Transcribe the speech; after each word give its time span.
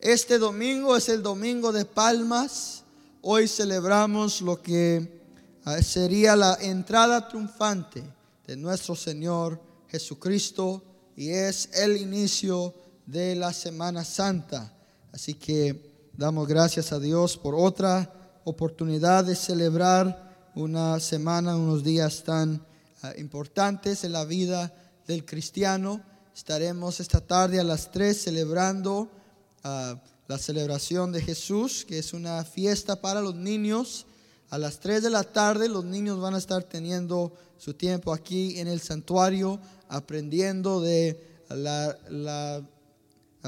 Este 0.00 0.38
domingo 0.38 0.96
es 0.96 1.10
el 1.10 1.22
domingo 1.22 1.72
de 1.72 1.84
palmas. 1.84 2.84
Hoy 3.20 3.46
celebramos 3.46 4.40
lo 4.40 4.62
que 4.62 5.20
ah, 5.66 5.82
sería 5.82 6.34
la 6.36 6.54
entrada 6.58 7.28
triunfante 7.28 8.02
de 8.46 8.56
nuestro 8.56 8.96
Señor 8.96 9.60
Jesucristo 9.88 10.82
y 11.16 11.28
es 11.28 11.68
el 11.74 11.98
inicio 11.98 12.72
de 13.04 13.36
la 13.36 13.52
Semana 13.52 14.02
Santa. 14.02 14.72
Así 15.12 15.34
que 15.34 16.08
damos 16.16 16.48
gracias 16.48 16.92
a 16.92 16.98
Dios 16.98 17.36
por 17.36 17.54
otra 17.54 18.40
oportunidad 18.44 19.24
de 19.24 19.36
celebrar 19.36 20.50
una 20.54 20.98
semana, 20.98 21.56
unos 21.56 21.84
días 21.84 22.22
tan 22.24 22.64
ah, 23.02 23.12
importantes 23.18 24.02
en 24.04 24.12
la 24.12 24.24
vida 24.24 24.72
del 25.06 25.26
cristiano. 25.26 26.00
Estaremos 26.34 27.00
esta 27.00 27.20
tarde 27.20 27.60
a 27.60 27.64
las 27.64 27.90
3 27.90 28.18
celebrando 28.18 29.19
la 29.62 30.38
celebración 30.38 31.12
de 31.12 31.22
Jesús, 31.22 31.84
que 31.84 31.98
es 31.98 32.12
una 32.12 32.44
fiesta 32.44 33.00
para 33.00 33.20
los 33.20 33.34
niños. 33.34 34.06
A 34.50 34.58
las 34.58 34.80
3 34.80 35.02
de 35.02 35.10
la 35.10 35.24
tarde 35.24 35.68
los 35.68 35.84
niños 35.84 36.20
van 36.20 36.34
a 36.34 36.38
estar 36.38 36.62
teniendo 36.64 37.32
su 37.58 37.74
tiempo 37.74 38.12
aquí 38.12 38.58
en 38.58 38.68
el 38.68 38.80
santuario, 38.80 39.60
aprendiendo 39.88 40.80
de 40.80 41.44
la, 41.48 41.96
la, 42.08 42.62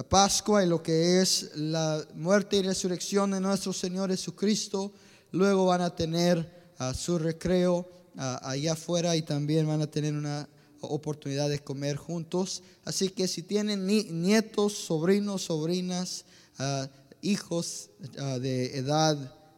Pascua 0.09 0.65
y 0.65 0.69
lo 0.69 0.83
que 0.83 1.21
es 1.21 1.51
la 1.55 2.03
muerte 2.15 2.57
y 2.57 2.63
resurrección 2.63 3.33
de 3.33 3.41
nuestro 3.41 3.75
Señor 3.75 4.11
Jesucristo. 4.11 4.91
Luego 5.33 5.67
van 5.67 5.83
a 5.83 5.95
tener 5.95 6.73
su 6.95 7.19
recreo 7.19 7.87
allá 8.17 8.73
afuera 8.73 9.15
y 9.17 9.23
también 9.23 9.67
van 9.67 9.83
a 9.83 9.87
tener 9.87 10.15
una 10.15 10.49
oportunidad 10.83 11.49
de 11.49 11.59
comer 11.59 11.97
juntos. 11.97 12.63
Así 12.85 13.09
que 13.09 13.29
si 13.29 13.43
tienen 13.43 13.87
nietos, 13.87 14.73
sobrinos, 14.73 15.43
sobrinas, 15.43 16.25
ah, 16.59 16.89
hijos 17.21 17.91
ah, 18.19 18.39
de 18.39 18.77
edad 18.77 19.17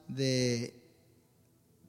de 0.09 0.75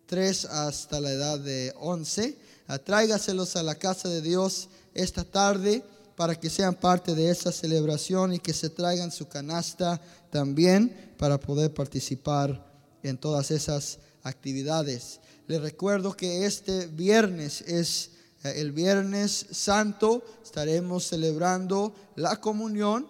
3 0.06 0.46
hasta 0.46 1.00
la 1.00 1.12
edad 1.12 1.40
de 1.40 1.74
11, 1.80 2.38
uh, 2.70 2.78
tráigaselos 2.80 3.56
a 3.56 3.64
la 3.64 3.76
casa 3.76 4.10
de 4.10 4.22
Dios 4.22 4.70
esta 4.94 5.24
tarde 5.24 5.84
para 6.16 6.40
que 6.40 6.50
sean 6.50 6.76
parte 6.76 7.16
de 7.16 7.30
esa 7.30 7.52
celebración 7.52 8.34
y 8.34 8.40
que 8.40 8.54
se 8.54 8.70
traigan 8.70 9.12
su 9.12 9.28
canasta 9.28 10.02
también 10.30 11.14
para 11.18 11.40
poder 11.40 11.74
participar 11.74 12.66
en 13.04 13.18
todas 13.18 13.52
esas 13.52 14.00
actividades. 14.24 15.20
Les 15.48 15.62
recuerdo 15.62 16.14
que 16.14 16.46
este 16.46 16.88
viernes 16.88 17.62
es 17.62 18.12
el 18.52 18.72
viernes 18.72 19.48
santo 19.52 20.24
estaremos 20.44 21.08
celebrando 21.08 21.94
la 22.16 22.40
comunión, 22.40 23.08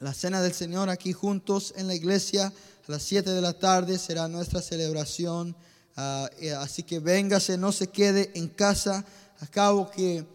la 0.00 0.12
cena 0.12 0.42
del 0.42 0.52
Señor 0.52 0.90
aquí 0.90 1.12
juntos 1.12 1.72
en 1.76 1.86
la 1.86 1.94
iglesia. 1.94 2.46
A 2.46 2.92
las 2.92 3.02
7 3.02 3.30
de 3.30 3.40
la 3.40 3.52
tarde 3.52 3.98
será 3.98 4.28
nuestra 4.28 4.60
celebración. 4.60 5.54
Eh, 6.38 6.52
así 6.52 6.82
que 6.82 6.98
véngase, 6.98 7.56
no 7.56 7.72
se 7.72 7.86
quede 7.86 8.30
en 8.34 8.48
casa. 8.48 9.04
Acabo 9.40 9.90
que 9.90 10.26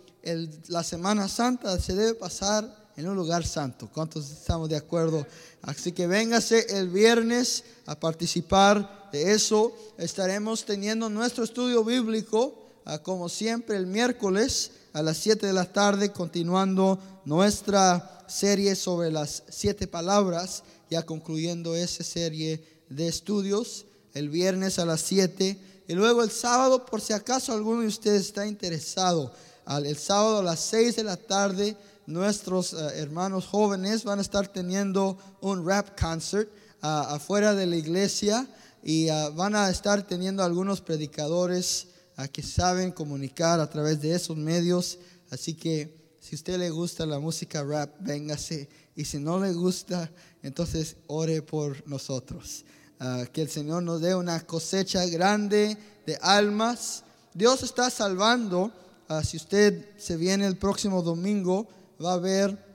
la 0.68 0.84
Semana 0.84 1.28
Santa 1.28 1.80
se 1.80 1.96
debe 1.96 2.16
pasar 2.16 2.90
en 2.96 3.08
un 3.08 3.16
lugar 3.16 3.46
santo. 3.46 3.90
¿Cuántos 3.94 4.30
estamos 4.32 4.70
de 4.70 4.76
acuerdo? 4.76 5.26
Así 5.62 5.92
que 5.92 6.08
véngase 6.08 6.78
el 6.78 6.90
viernes 6.90 7.64
a 7.86 8.00
participar 8.00 9.10
de 9.12 9.34
eso. 9.34 9.74
Estaremos 9.98 10.66
teniendo 10.66 11.10
nuestro 11.10 11.44
estudio 11.44 11.84
bíblico 11.84 12.59
como 13.04 13.30
siempre, 13.30 13.78
el 13.78 13.86
miércoles 13.86 14.72
a 14.94 15.02
las 15.02 15.18
7 15.18 15.46
de 15.46 15.54
la 15.54 15.72
tarde, 15.72 16.12
continuando 16.12 17.00
nuestra 17.26 18.26
serie 18.28 18.76
sobre 18.76 19.12
las 19.12 19.44
siete 19.50 19.88
palabras, 19.88 20.64
ya 20.90 21.04
concluyendo 21.04 21.76
esa 21.76 22.04
serie 22.04 22.64
de 22.90 23.08
estudios, 23.08 23.86
el 24.14 24.30
viernes 24.30 24.80
a 24.80 24.86
las 24.86 25.02
7. 25.02 25.58
Y 25.88 25.94
luego 25.94 26.24
el 26.24 26.32
sábado, 26.32 26.86
por 26.86 27.02
si 27.02 27.14
acaso 27.14 27.54
alguno 27.54 27.82
de 27.82 27.88
ustedes 27.88 28.22
está 28.22 28.46
interesado, 28.46 29.32
el 29.68 29.98
sábado 29.98 30.40
a 30.40 30.44
las 30.44 30.60
6 30.62 30.96
de 30.96 31.04
la 31.04 31.18
tarde, 31.18 31.78
nuestros 32.08 32.74
eh, 32.74 32.78
hermanos 32.96 33.46
jóvenes 33.46 34.04
van 34.04 34.18
a 34.18 34.24
estar 34.24 34.48
teniendo 34.48 35.16
un 35.42 35.64
rap 35.64 36.00
concert 36.00 36.50
ah, 36.82 37.14
afuera 37.14 37.54
de 37.54 37.68
la 37.68 37.76
iglesia 37.76 38.48
y 38.82 39.10
ah, 39.10 39.30
van 39.30 39.54
a 39.54 39.70
estar 39.70 40.08
teniendo 40.08 40.44
algunos 40.44 40.82
predicadores 40.82 41.89
a 42.20 42.28
que 42.28 42.44
saben 42.44 42.92
comunicar 42.92 43.62
a 43.62 43.70
través 43.70 44.02
de 44.02 44.14
esos 44.14 44.36
medios. 44.36 45.00
Así 45.32 45.54
que 45.54 46.18
si 46.20 46.36
usted 46.36 46.58
le 46.58 46.70
gusta 46.70 47.06
la 47.06 47.18
música 47.18 47.64
rap, 47.64 47.96
véngase. 48.02 48.68
Y 48.94 49.06
si 49.06 49.20
no 49.20 49.40
le 49.40 49.54
gusta, 49.54 50.12
entonces 50.44 50.98
ore 51.08 51.42
por 51.42 51.88
nosotros. 51.88 52.66
Ah, 53.00 53.24
que 53.32 53.42
el 53.42 53.50
Señor 53.50 53.84
nos 53.84 54.02
dé 54.02 54.16
una 54.16 54.42
cosecha 54.42 55.06
grande 55.06 55.78
de 56.06 56.18
almas. 56.22 57.06
Dios 57.34 57.64
está 57.64 57.90
salvando. 57.90 58.74
Ah, 59.08 59.24
si 59.24 59.38
usted 59.38 59.98
se 59.98 60.18
viene 60.18 60.46
el 60.46 60.58
próximo 60.58 61.02
domingo, 61.02 61.70
va 62.04 62.16
a 62.16 62.18
ver, 62.18 62.66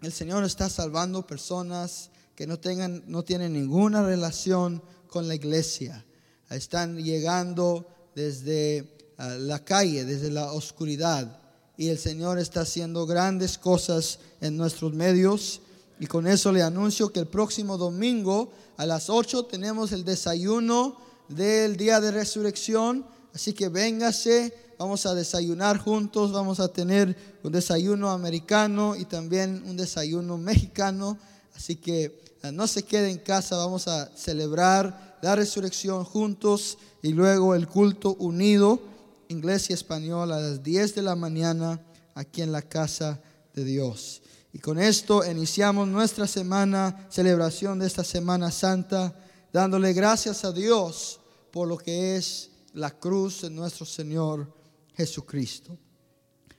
el 0.00 0.12
Señor 0.12 0.42
está 0.44 0.70
salvando 0.70 1.26
personas 1.26 2.08
que 2.34 2.46
no, 2.46 2.58
tengan, 2.58 3.04
no 3.06 3.24
tienen 3.24 3.52
ninguna 3.52 4.02
relación 4.02 4.82
con 5.08 5.28
la 5.28 5.34
iglesia. 5.34 6.02
Están 6.48 6.96
llegando 6.96 7.92
desde 8.16 8.88
ah, 9.18 9.36
la 9.38 9.62
calle, 9.62 10.04
desde 10.04 10.30
la 10.30 10.50
oscuridad. 10.52 11.38
Y 11.76 11.88
el 11.88 11.98
Señor 11.98 12.38
está 12.38 12.62
haciendo 12.62 13.06
grandes 13.06 13.58
cosas 13.58 14.18
en 14.40 14.56
nuestros 14.56 14.94
medios. 14.94 15.60
Y 16.00 16.06
con 16.06 16.26
eso 16.26 16.50
le 16.50 16.62
anuncio 16.62 17.12
que 17.12 17.20
el 17.20 17.26
próximo 17.26 17.76
domingo 17.76 18.50
a 18.78 18.86
las 18.86 19.10
8 19.10 19.44
tenemos 19.44 19.92
el 19.92 20.04
desayuno 20.04 20.96
del 21.28 21.76
día 21.76 22.00
de 22.00 22.10
resurrección. 22.10 23.06
Así 23.34 23.52
que 23.52 23.68
véngase, 23.68 24.54
vamos 24.78 25.04
a 25.04 25.14
desayunar 25.14 25.76
juntos, 25.76 26.32
vamos 26.32 26.58
a 26.58 26.68
tener 26.68 27.14
un 27.42 27.52
desayuno 27.52 28.10
americano 28.10 28.96
y 28.96 29.04
también 29.04 29.62
un 29.66 29.76
desayuno 29.76 30.38
mexicano. 30.38 31.18
Así 31.54 31.76
que 31.76 32.18
ah, 32.42 32.50
no 32.50 32.66
se 32.66 32.82
quede 32.82 33.10
en 33.10 33.18
casa, 33.18 33.56
vamos 33.56 33.88
a 33.88 34.10
celebrar 34.16 35.05
la 35.22 35.34
resurrección 35.34 36.04
juntos 36.04 36.78
y 37.02 37.12
luego 37.12 37.54
el 37.54 37.66
culto 37.66 38.14
unido, 38.18 38.80
inglés 39.28 39.70
y 39.70 39.72
español, 39.72 40.32
a 40.32 40.40
las 40.40 40.62
10 40.62 40.94
de 40.94 41.02
la 41.02 41.16
mañana 41.16 41.80
aquí 42.14 42.42
en 42.42 42.52
la 42.52 42.62
casa 42.62 43.20
de 43.54 43.64
Dios. 43.64 44.22
Y 44.52 44.58
con 44.58 44.78
esto 44.78 45.28
iniciamos 45.28 45.88
nuestra 45.88 46.26
semana, 46.26 47.06
celebración 47.10 47.78
de 47.78 47.86
esta 47.86 48.04
Semana 48.04 48.50
Santa, 48.50 49.14
dándole 49.52 49.92
gracias 49.92 50.44
a 50.44 50.52
Dios 50.52 51.20
por 51.50 51.68
lo 51.68 51.76
que 51.76 52.16
es 52.16 52.50
la 52.72 52.90
cruz 52.90 53.42
de 53.42 53.50
nuestro 53.50 53.84
Señor 53.86 54.52
Jesucristo. 54.94 55.76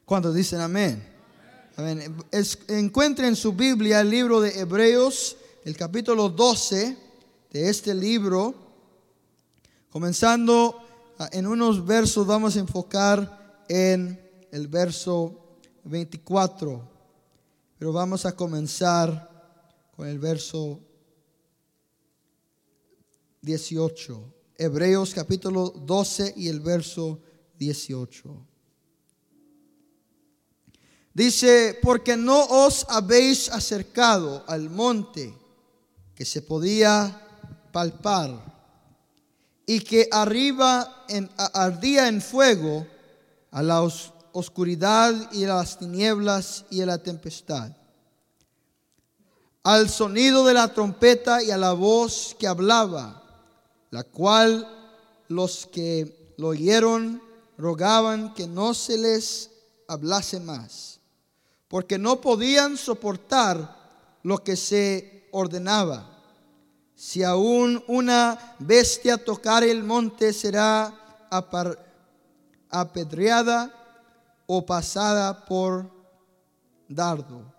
Cuando 0.06 0.32
dicen 0.32 0.62
amén? 0.62 1.04
amén. 1.76 2.16
encuentre 2.68 3.28
en 3.28 3.36
su 3.36 3.54
Biblia 3.54 4.02
el 4.02 4.10
libro 4.10 4.42
de 4.42 4.60
Hebreos, 4.60 5.38
el 5.66 5.76
capítulo 5.76 6.30
12 6.30 7.07
de 7.52 7.70
este 7.70 7.94
libro. 7.94 8.56
Comenzando 9.90 10.84
ah, 11.20 11.30
en 11.32 11.48
unos 11.48 11.86
versos, 11.86 12.26
vamos 12.28 12.56
a 12.56 12.60
enfocar 12.60 13.66
en 13.70 14.20
el 14.52 14.68
verso 14.68 15.60
24, 15.84 16.82
pero 17.78 17.94
vamos 17.94 18.26
a 18.26 18.36
comenzar 18.36 19.90
con 19.96 20.08
el 20.08 20.20
verso 20.20 20.80
18. 23.42 24.34
Hebreos 24.58 25.14
capítulo 25.14 25.70
12 25.70 26.34
y 26.38 26.48
el 26.50 26.60
verso 26.60 27.20
18. 27.60 28.46
Dice, 31.14 31.80
porque 31.82 32.16
no 32.16 32.46
os 32.46 32.86
habéis 32.90 33.50
acercado 33.50 34.44
al 34.48 34.70
monte 34.70 35.34
que 36.14 36.26
se 36.26 36.44
podía 36.44 37.27
palpar 37.72 38.58
y 39.70 39.82
que 39.82 40.08
arriba 40.12 41.06
en, 41.10 41.30
ardía 41.54 42.08
en 42.08 42.22
fuego 42.22 42.88
a 43.52 43.62
la 43.62 43.82
oscuridad 44.32 45.14
y 45.34 45.44
a 45.44 45.56
las 45.56 45.78
tinieblas 45.78 46.66
y 46.70 46.82
a 46.82 46.86
la 46.86 46.98
tempestad. 46.98 47.72
Al 49.64 49.90
sonido 49.90 50.46
de 50.46 50.54
la 50.54 50.74
trompeta 50.74 51.44
y 51.44 51.52
a 51.52 51.58
la 51.58 51.74
voz 51.74 52.34
que 52.40 52.48
hablaba, 52.48 53.22
la 53.92 54.04
cual 54.04 54.66
los 55.28 55.68
que 55.68 56.34
lo 56.38 56.50
oyeron 56.50 57.22
rogaban 57.58 58.34
que 58.34 58.48
no 58.48 58.74
se 58.74 58.98
les 58.98 59.52
hablase 59.90 60.40
más, 60.40 61.02
porque 61.68 61.98
no 61.98 62.22
podían 62.22 62.78
soportar 62.78 63.76
lo 64.24 64.42
que 64.44 64.56
se 64.56 65.28
ordenaba 65.34 66.17
si 66.98 67.22
aún 67.22 67.84
una 67.88 68.56
bestia 68.58 69.24
tocar 69.24 69.64
el 69.64 69.84
monte, 69.84 70.34
será 70.34 71.28
apedreada 72.72 73.72
o 74.48 74.66
pasada 74.66 75.46
por 75.46 75.92
dardo. 76.90 77.54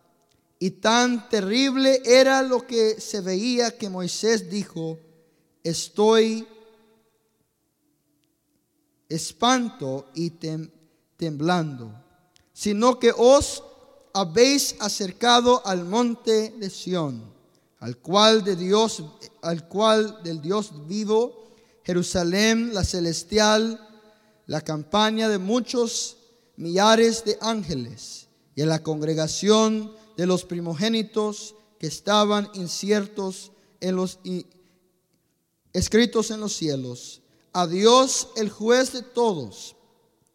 Y 0.58 0.72
tan 0.72 1.28
terrible 1.28 2.02
era 2.04 2.42
lo 2.42 2.66
que 2.66 3.00
se 3.00 3.20
veía 3.20 3.78
que 3.78 3.88
Moisés 3.88 4.50
dijo, 4.50 4.98
estoy 5.62 6.44
espanto 9.08 10.06
y 10.16 10.32
temblando, 11.16 11.94
sino 12.52 12.98
que 12.98 13.12
os 13.16 13.62
habéis 14.12 14.74
acercado 14.80 15.64
al 15.64 15.84
monte 15.84 16.50
de 16.58 16.68
Sión, 16.70 17.37
al 17.80 17.98
cual 17.98 18.42
de 18.42 18.56
Dios, 18.56 19.02
al 19.42 19.68
cual 19.68 20.22
del 20.22 20.40
Dios 20.40 20.86
vivo, 20.86 21.48
Jerusalén 21.84 22.74
la 22.74 22.84
celestial, 22.84 23.80
la 24.46 24.60
campaña 24.60 25.28
de 25.28 25.38
muchos 25.38 26.16
millares 26.56 27.24
de 27.24 27.38
ángeles 27.40 28.28
y 28.54 28.62
a 28.62 28.66
la 28.66 28.82
congregación 28.82 29.92
de 30.16 30.26
los 30.26 30.44
primogénitos 30.44 31.54
que 31.78 31.86
estaban 31.86 32.50
inciertos 32.54 33.52
en 33.80 33.94
los 33.94 34.18
escritos 35.72 36.32
en 36.32 36.40
los 36.40 36.54
cielos, 36.54 37.22
a 37.52 37.68
Dios 37.68 38.30
el 38.36 38.50
juez 38.50 38.92
de 38.92 39.02
todos, 39.02 39.76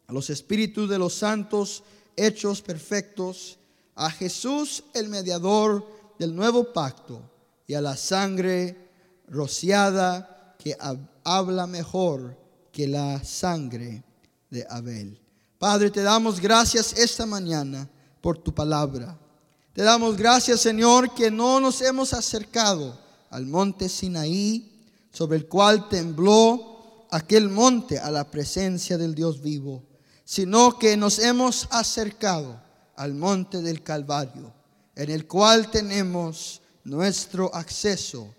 a 0.06 0.12
los 0.14 0.30
espíritus 0.30 0.88
de 0.88 0.98
los 0.98 1.12
santos 1.12 1.82
hechos 2.16 2.62
perfectos, 2.62 3.58
a 3.94 4.10
Jesús 4.10 4.84
el 4.94 5.10
mediador 5.10 5.86
del 6.18 6.34
nuevo 6.34 6.72
pacto 6.72 7.30
y 7.66 7.74
a 7.74 7.80
la 7.80 7.96
sangre 7.96 8.90
rociada 9.28 10.54
que 10.58 10.76
habla 11.24 11.66
mejor 11.66 12.36
que 12.72 12.86
la 12.86 13.22
sangre 13.24 14.02
de 14.50 14.66
Abel. 14.68 15.20
Padre, 15.58 15.90
te 15.90 16.02
damos 16.02 16.40
gracias 16.40 16.92
esta 16.98 17.24
mañana 17.26 17.88
por 18.20 18.38
tu 18.38 18.54
palabra. 18.54 19.18
Te 19.72 19.82
damos 19.82 20.16
gracias, 20.16 20.60
Señor, 20.60 21.14
que 21.14 21.30
no 21.30 21.60
nos 21.60 21.80
hemos 21.80 22.12
acercado 22.12 22.98
al 23.30 23.46
monte 23.46 23.88
Sinaí, 23.88 24.70
sobre 25.10 25.38
el 25.38 25.46
cual 25.46 25.88
tembló 25.88 27.06
aquel 27.10 27.48
monte 27.48 27.98
a 27.98 28.10
la 28.10 28.30
presencia 28.30 28.98
del 28.98 29.14
Dios 29.14 29.40
vivo, 29.40 29.84
sino 30.24 30.78
que 30.78 30.96
nos 30.96 31.18
hemos 31.18 31.68
acercado 31.70 32.60
al 32.96 33.14
monte 33.14 33.62
del 33.62 33.82
Calvario, 33.82 34.52
en 34.96 35.10
el 35.10 35.26
cual 35.26 35.70
tenemos 35.70 36.60
nuestro 36.84 37.54
acceso 37.54 38.34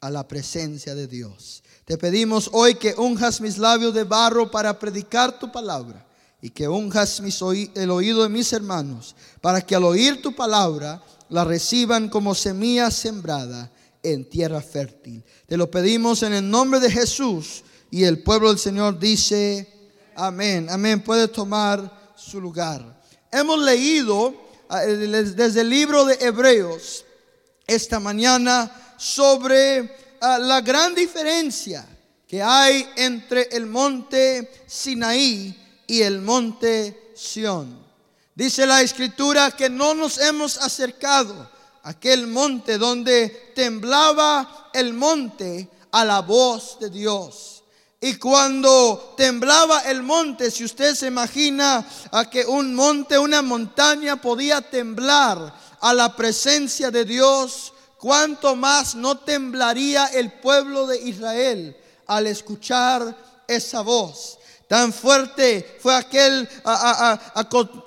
a 0.00 0.10
la 0.10 0.28
presencia 0.28 0.94
de 0.94 1.06
Dios. 1.06 1.62
Te 1.84 1.96
pedimos 1.98 2.50
hoy 2.52 2.74
que 2.74 2.94
unjas 2.96 3.40
mis 3.40 3.58
labios 3.58 3.94
de 3.94 4.04
barro 4.04 4.50
para 4.50 4.78
predicar 4.78 5.38
tu 5.38 5.50
palabra 5.50 6.06
y 6.40 6.50
que 6.50 6.68
unjas 6.68 7.20
mis 7.20 7.40
el 7.74 7.90
oído 7.90 8.22
de 8.22 8.28
mis 8.28 8.52
hermanos 8.52 9.16
para 9.40 9.60
que 9.62 9.74
al 9.74 9.84
oír 9.84 10.20
tu 10.20 10.34
palabra 10.34 11.02
la 11.28 11.44
reciban 11.44 12.08
como 12.08 12.34
semilla 12.34 12.90
sembrada 12.90 13.72
en 14.02 14.28
tierra 14.28 14.60
fértil. 14.60 15.24
Te 15.46 15.56
lo 15.56 15.70
pedimos 15.70 16.22
en 16.22 16.34
el 16.34 16.48
nombre 16.48 16.78
de 16.78 16.90
Jesús 16.90 17.64
y 17.90 18.04
el 18.04 18.22
pueblo 18.22 18.50
del 18.50 18.58
Señor 18.58 18.98
dice, 18.98 19.66
amén, 20.14 20.68
amén, 20.70 21.02
puede 21.02 21.28
tomar 21.28 22.12
su 22.16 22.40
lugar. 22.40 23.00
Hemos 23.32 23.58
leído 23.60 24.34
ah, 24.68 24.82
desde 24.82 25.62
el 25.62 25.70
libro 25.70 26.04
de 26.04 26.14
Hebreos 26.20 27.05
esta 27.66 27.98
mañana 27.98 28.94
sobre 28.96 30.16
ah, 30.20 30.38
la 30.38 30.60
gran 30.60 30.94
diferencia 30.94 31.86
que 32.26 32.42
hay 32.42 32.88
entre 32.96 33.48
el 33.52 33.66
monte 33.66 34.64
Sinaí 34.66 35.84
y 35.86 36.02
el 36.02 36.20
monte 36.20 37.12
Sión. 37.14 37.84
Dice 38.34 38.66
la 38.66 38.82
escritura 38.82 39.52
que 39.52 39.70
no 39.70 39.94
nos 39.94 40.18
hemos 40.18 40.58
acercado 40.58 41.50
a 41.82 41.90
aquel 41.90 42.26
monte 42.26 42.76
donde 42.76 43.52
temblaba 43.54 44.70
el 44.74 44.92
monte 44.92 45.70
a 45.92 46.04
la 46.04 46.20
voz 46.20 46.78
de 46.78 46.90
Dios. 46.90 47.62
Y 47.98 48.16
cuando 48.16 49.14
temblaba 49.16 49.80
el 49.80 50.02
monte, 50.02 50.50
si 50.50 50.64
usted 50.64 50.94
se 50.94 51.06
imagina 51.06 51.86
a 52.12 52.28
que 52.28 52.44
un 52.44 52.74
monte, 52.74 53.18
una 53.18 53.40
montaña 53.40 54.20
podía 54.20 54.60
temblar 54.60 55.54
a 55.86 55.94
la 55.94 56.16
presencia 56.16 56.90
de 56.90 57.04
Dios, 57.04 57.72
cuánto 57.96 58.56
más 58.56 58.96
no 58.96 59.18
temblaría 59.18 60.06
el 60.06 60.32
pueblo 60.32 60.84
de 60.88 61.00
Israel 61.00 61.76
al 62.08 62.26
escuchar 62.26 63.16
esa 63.46 63.82
voz. 63.82 64.36
Tan 64.66 64.92
fuerte 64.92 65.78
fue 65.80 65.94
aquel 65.94 66.48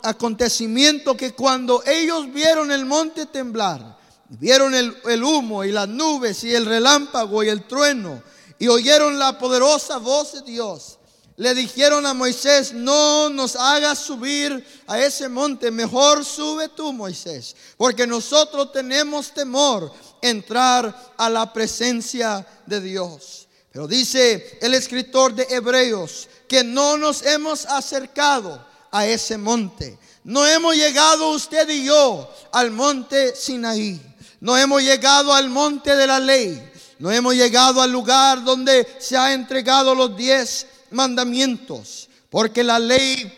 acontecimiento 0.01 1.17
que 1.17 1.33
cuando 1.33 1.83
ellos 1.85 2.31
vieron 2.31 2.71
el 2.71 2.85
monte 2.85 3.25
temblar, 3.25 3.97
vieron 4.29 4.73
el, 4.73 4.95
el 5.03 5.21
humo 5.21 5.65
y 5.65 5.73
las 5.73 5.89
nubes 5.89 6.41
y 6.45 6.55
el 6.55 6.65
relámpago 6.65 7.43
y 7.43 7.49
el 7.49 7.67
trueno, 7.67 8.23
y 8.57 8.69
oyeron 8.69 9.19
la 9.19 9.37
poderosa 9.37 9.97
voz 9.97 10.35
de 10.35 10.41
Dios, 10.43 10.98
le 11.39 11.55
dijeron 11.55 12.05
a 12.05 12.13
Moisés, 12.13 12.73
no 12.73 13.29
nos 13.29 13.55
hagas 13.55 13.99
subir 13.99 14.61
a 14.87 14.99
ese 14.99 15.29
monte, 15.29 15.71
mejor 15.71 16.25
sube 16.25 16.67
tú, 16.67 16.91
Moisés, 16.91 17.55
porque 17.77 18.05
nosotros 18.05 18.73
tenemos 18.73 19.33
temor 19.33 19.89
entrar 20.21 21.13
a 21.15 21.29
la 21.29 21.53
presencia 21.53 22.45
de 22.65 22.81
Dios. 22.81 23.47
Pero 23.71 23.87
dice 23.87 24.59
el 24.61 24.73
escritor 24.73 25.33
de 25.33 25.47
Hebreos 25.49 26.27
que 26.45 26.61
no 26.61 26.97
nos 26.97 27.25
hemos 27.25 27.65
acercado 27.67 28.61
a 28.91 29.07
ese 29.07 29.37
monte. 29.37 29.97
No 30.25 30.45
hemos 30.45 30.75
llegado 30.75 31.29
usted 31.29 31.69
y 31.69 31.85
yo 31.85 32.29
al 32.51 32.71
monte 32.71 33.33
Sinaí. 33.33 34.01
No 34.41 34.57
hemos 34.57 34.83
llegado 34.83 35.33
al 35.33 35.49
monte 35.49 35.95
de 35.95 36.05
la 36.05 36.19
ley. 36.19 36.69
No 36.97 37.09
hemos 37.09 37.33
llegado 37.33 37.81
al 37.81 37.93
lugar 37.93 38.43
donde 38.43 38.85
se 38.99 39.15
ha 39.15 39.31
entregado 39.31 39.95
los 39.95 40.17
diez 40.17 40.67
mandamientos. 40.91 42.09
Porque 42.29 42.63
la 42.63 42.79
ley 42.79 43.31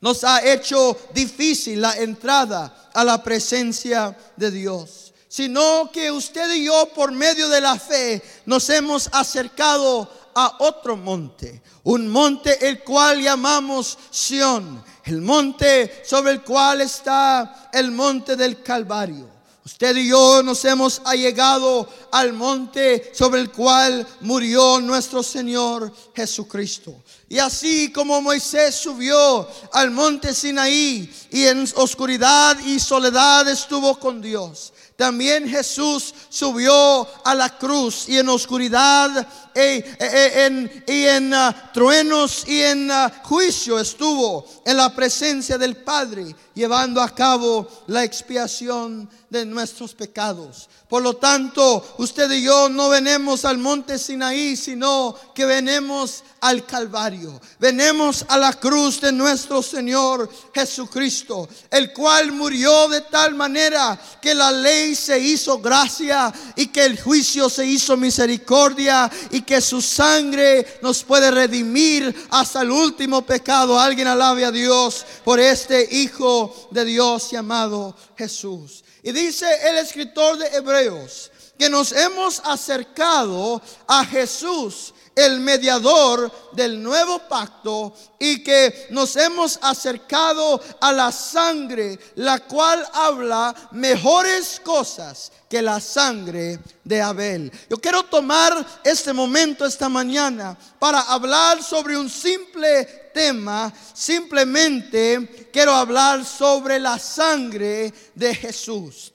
nos 0.00 0.24
ha 0.24 0.44
hecho 0.44 0.96
difícil 1.14 1.80
la 1.80 1.96
entrada 1.96 2.90
a 2.94 3.04
la 3.04 3.22
presencia 3.22 4.16
de 4.36 4.50
Dios 4.50 5.08
sino 5.28 5.90
que 5.92 6.10
usted 6.10 6.50
y 6.54 6.64
yo 6.64 6.88
por 6.94 7.12
medio 7.12 7.48
de 7.48 7.60
la 7.60 7.78
fe 7.78 8.22
nos 8.46 8.68
hemos 8.70 9.08
acercado 9.12 10.10
a 10.34 10.56
otro 10.60 10.96
monte, 10.96 11.62
un 11.84 12.08
monte 12.08 12.66
el 12.66 12.82
cual 12.82 13.20
llamamos 13.20 13.98
Sión, 14.10 14.82
el 15.04 15.20
monte 15.20 16.02
sobre 16.04 16.32
el 16.32 16.42
cual 16.42 16.80
está 16.80 17.68
el 17.72 17.90
monte 17.90 18.36
del 18.36 18.62
Calvario. 18.62 19.37
Usted 19.68 19.96
y 19.96 20.08
yo 20.08 20.42
nos 20.42 20.64
hemos 20.64 21.02
allegado 21.04 21.86
al 22.10 22.32
monte 22.32 23.12
sobre 23.14 23.42
el 23.42 23.50
cual 23.50 24.06
murió 24.22 24.80
nuestro 24.80 25.22
Señor 25.22 25.92
Jesucristo. 26.16 26.94
Y 27.28 27.38
así 27.38 27.92
como 27.92 28.22
Moisés 28.22 28.74
subió 28.76 29.46
al 29.74 29.90
monte 29.90 30.32
Sinaí 30.32 31.12
y 31.30 31.44
en 31.44 31.68
oscuridad 31.76 32.58
y 32.60 32.80
soledad 32.80 33.46
estuvo 33.46 33.98
con 33.98 34.22
Dios, 34.22 34.72
también 34.98 35.48
Jesús 35.48 36.12
subió 36.28 37.06
a 37.24 37.32
la 37.32 37.56
cruz 37.56 38.08
y 38.08 38.18
en 38.18 38.28
oscuridad 38.30 39.28
e, 39.54 39.96
e, 39.96 40.46
en, 40.46 40.84
y 40.88 41.04
en 41.04 41.32
ah, 41.32 41.70
truenos 41.72 42.42
y 42.48 42.62
en 42.62 42.90
ah, 42.90 43.12
juicio 43.22 43.78
estuvo 43.78 44.44
en 44.64 44.76
la 44.76 44.92
presencia 44.92 45.56
del 45.56 45.76
Padre, 45.76 46.34
llevando 46.52 47.00
a 47.00 47.14
cabo 47.14 47.68
la 47.86 48.02
expiación 48.02 49.08
de 49.30 49.44
nuestros 49.44 49.94
pecados. 49.94 50.68
Por 50.88 51.02
lo 51.02 51.16
tanto, 51.16 51.96
usted 51.98 52.30
y 52.30 52.42
yo 52.42 52.70
no 52.70 52.88
venemos 52.88 53.44
al 53.44 53.58
monte 53.58 53.98
Sinaí, 53.98 54.56
sino 54.56 55.14
que 55.34 55.44
venemos 55.44 56.24
al 56.40 56.64
Calvario. 56.64 57.38
Venemos 57.58 58.24
a 58.28 58.38
la 58.38 58.54
cruz 58.54 59.00
de 59.00 59.12
nuestro 59.12 59.62
Señor 59.62 60.30
Jesucristo, 60.54 61.46
el 61.70 61.92
cual 61.92 62.32
murió 62.32 62.88
de 62.88 63.02
tal 63.02 63.34
manera 63.34 64.00
que 64.20 64.34
la 64.34 64.50
ley 64.50 64.94
se 64.94 65.18
hizo 65.18 65.58
gracia 65.58 66.32
y 66.56 66.68
que 66.68 66.86
el 66.86 66.98
juicio 67.00 67.50
se 67.50 67.66
hizo 67.66 67.96
misericordia 67.96 69.10
y 69.30 69.42
que 69.42 69.60
su 69.60 69.82
sangre 69.82 70.78
nos 70.80 71.04
puede 71.04 71.30
redimir 71.30 72.14
hasta 72.30 72.62
el 72.62 72.70
último 72.70 73.26
pecado. 73.26 73.78
Alguien 73.78 74.08
alabe 74.08 74.46
a 74.46 74.50
Dios 74.50 75.04
por 75.22 75.38
este 75.38 75.86
Hijo 75.90 76.68
de 76.70 76.84
Dios 76.86 77.30
llamado 77.30 77.94
Jesús. 78.16 78.84
Y 79.02 79.12
dice 79.12 79.46
el 79.68 79.78
escritor 79.78 80.38
de 80.38 80.46
Hebreos 80.56 81.30
que 81.58 81.68
nos 81.68 81.92
hemos 81.92 82.40
acercado 82.44 83.60
a 83.88 84.04
Jesús, 84.04 84.94
el 85.16 85.40
mediador 85.40 86.30
del 86.52 86.80
nuevo 86.80 87.18
pacto, 87.28 87.92
y 88.20 88.44
que 88.44 88.86
nos 88.90 89.16
hemos 89.16 89.58
acercado 89.62 90.60
a 90.80 90.92
la 90.92 91.10
sangre, 91.10 91.98
la 92.14 92.38
cual 92.38 92.88
habla 92.92 93.52
mejores 93.72 94.60
cosas 94.62 95.32
que 95.48 95.60
la 95.60 95.80
sangre 95.80 96.60
de 96.84 97.02
Abel. 97.02 97.50
Yo 97.68 97.78
quiero 97.78 98.04
tomar 98.04 98.64
este 98.84 99.12
momento 99.12 99.66
esta 99.66 99.88
mañana 99.88 100.56
para 100.78 101.00
hablar 101.00 101.62
sobre 101.64 101.98
un 101.98 102.08
simple 102.08 103.07
tema, 103.18 103.72
simplemente 103.94 105.48
quiero 105.52 105.72
hablar 105.72 106.24
sobre 106.24 106.78
la 106.78 107.00
sangre 107.00 107.92
de 108.14 108.32
Jesús. 108.32 109.12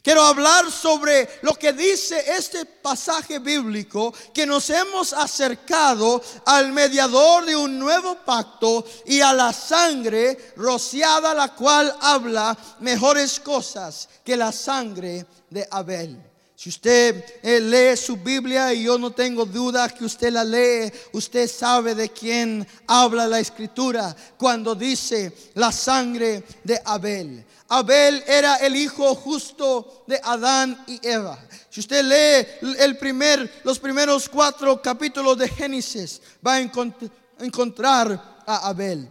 Quiero 0.00 0.22
hablar 0.22 0.70
sobre 0.70 1.28
lo 1.42 1.54
que 1.54 1.72
dice 1.72 2.22
este 2.36 2.64
pasaje 2.64 3.40
bíblico, 3.40 4.14
que 4.32 4.46
nos 4.46 4.70
hemos 4.70 5.12
acercado 5.12 6.22
al 6.46 6.70
mediador 6.70 7.44
de 7.44 7.56
un 7.56 7.80
nuevo 7.80 8.14
pacto 8.24 8.84
y 9.06 9.20
a 9.20 9.32
la 9.32 9.52
sangre 9.52 10.52
rociada, 10.54 11.34
la 11.34 11.52
cual 11.52 11.92
habla 12.00 12.56
mejores 12.78 13.40
cosas 13.40 14.08
que 14.24 14.36
la 14.36 14.52
sangre 14.52 15.26
de 15.50 15.66
Abel. 15.68 16.31
Si 16.62 16.68
usted 16.68 17.24
eh, 17.42 17.60
lee 17.60 17.96
su 17.96 18.16
Biblia 18.16 18.72
y 18.72 18.84
yo 18.84 18.96
no 18.96 19.10
tengo 19.10 19.44
duda 19.44 19.88
que 19.88 20.04
usted 20.04 20.32
la 20.32 20.44
lee, 20.44 20.92
usted 21.12 21.50
sabe 21.50 21.92
de 21.92 22.08
quién 22.10 22.64
habla 22.86 23.26
la 23.26 23.40
escritura 23.40 24.14
cuando 24.38 24.76
dice 24.76 25.32
la 25.54 25.72
sangre 25.72 26.44
de 26.62 26.80
Abel. 26.84 27.44
Abel 27.66 28.22
era 28.28 28.58
el 28.58 28.76
hijo 28.76 29.12
justo 29.16 30.04
de 30.06 30.20
Adán 30.22 30.84
y 30.86 31.04
Eva. 31.04 31.36
Si 31.68 31.80
usted 31.80 32.04
lee 32.04 32.76
el 32.78 32.96
primer, 32.96 33.62
los 33.64 33.80
primeros 33.80 34.28
cuatro 34.28 34.80
capítulos 34.80 35.36
de 35.38 35.48
Génesis, 35.48 36.22
va 36.46 36.54
a 36.54 36.60
encontrar 37.40 38.44
a 38.46 38.68
Abel. 38.68 39.08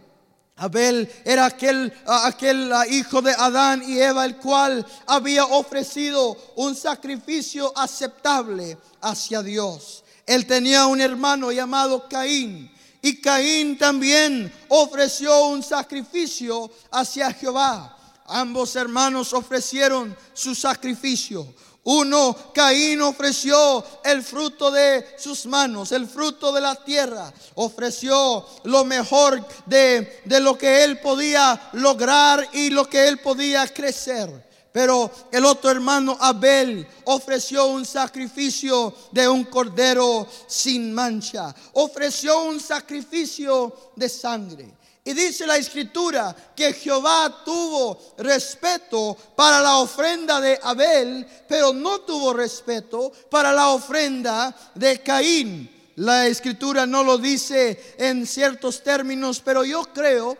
Abel 0.62 1.10
era 1.24 1.46
aquel, 1.46 1.92
aquel 2.06 2.72
hijo 2.88 3.20
de 3.20 3.32
Adán 3.32 3.82
y 3.84 3.98
Eva, 3.98 4.24
el 4.24 4.36
cual 4.36 4.86
había 5.08 5.44
ofrecido 5.44 6.36
un 6.54 6.76
sacrificio 6.76 7.76
aceptable 7.76 8.78
hacia 9.00 9.42
Dios. 9.42 10.04
Él 10.24 10.46
tenía 10.46 10.86
un 10.86 11.00
hermano 11.00 11.50
llamado 11.50 12.08
Caín. 12.08 12.70
Y 13.02 13.20
Caín 13.20 13.76
también 13.76 14.52
ofreció 14.68 15.46
un 15.46 15.64
sacrificio 15.64 16.70
hacia 16.92 17.32
Jehová. 17.32 17.98
Ambos 18.26 18.76
hermanos 18.76 19.32
ofrecieron 19.32 20.16
su 20.32 20.54
sacrificio. 20.54 21.52
Uno, 21.84 22.36
Caín 22.54 23.02
ofreció 23.02 23.84
el 24.04 24.22
fruto 24.22 24.70
de 24.70 25.04
sus 25.18 25.46
manos, 25.46 25.90
el 25.90 26.06
fruto 26.06 26.52
de 26.52 26.60
la 26.60 26.76
tierra. 26.76 27.32
Ofreció 27.56 28.46
lo 28.64 28.84
mejor 28.84 29.44
de, 29.66 30.20
de, 30.24 30.40
lo 30.40 30.56
que 30.56 30.84
él 30.84 31.00
podía 31.00 31.70
lograr 31.72 32.48
y 32.52 32.70
lo 32.70 32.88
que 32.88 33.08
él 33.08 33.18
podía 33.18 33.66
crecer. 33.66 34.30
Pero 34.70 35.10
el 35.32 35.44
otro 35.44 35.70
hermano 35.70 36.16
Abel 36.20 36.86
ofreció 37.04 37.66
un 37.66 37.84
sacrificio 37.84 38.94
de 39.10 39.28
un 39.28 39.44
cordero 39.44 40.26
sin 40.46 40.94
mancha. 40.94 41.52
Ofreció 41.72 42.44
un 42.44 42.60
sacrificio 42.60 43.90
de 43.96 44.08
sangre. 44.08 44.72
Y 45.04 45.14
dice 45.14 45.46
la 45.46 45.56
escritura 45.56 46.34
que 46.54 46.72
Jehová 46.72 47.42
tuvo 47.44 48.14
respeto 48.18 49.16
para 49.34 49.60
la 49.60 49.78
ofrenda 49.78 50.40
de 50.40 50.58
Abel, 50.62 51.26
pero 51.48 51.72
no 51.72 52.02
tuvo 52.02 52.32
respeto 52.32 53.10
para 53.28 53.52
la 53.52 53.70
ofrenda 53.70 54.54
de 54.74 55.02
Caín. 55.02 55.68
La 55.96 56.26
escritura 56.26 56.86
no 56.86 57.02
lo 57.02 57.18
dice 57.18 57.96
en 57.98 58.26
ciertos 58.26 58.82
términos, 58.82 59.40
pero 59.44 59.64
yo 59.64 59.82
creo 59.92 60.38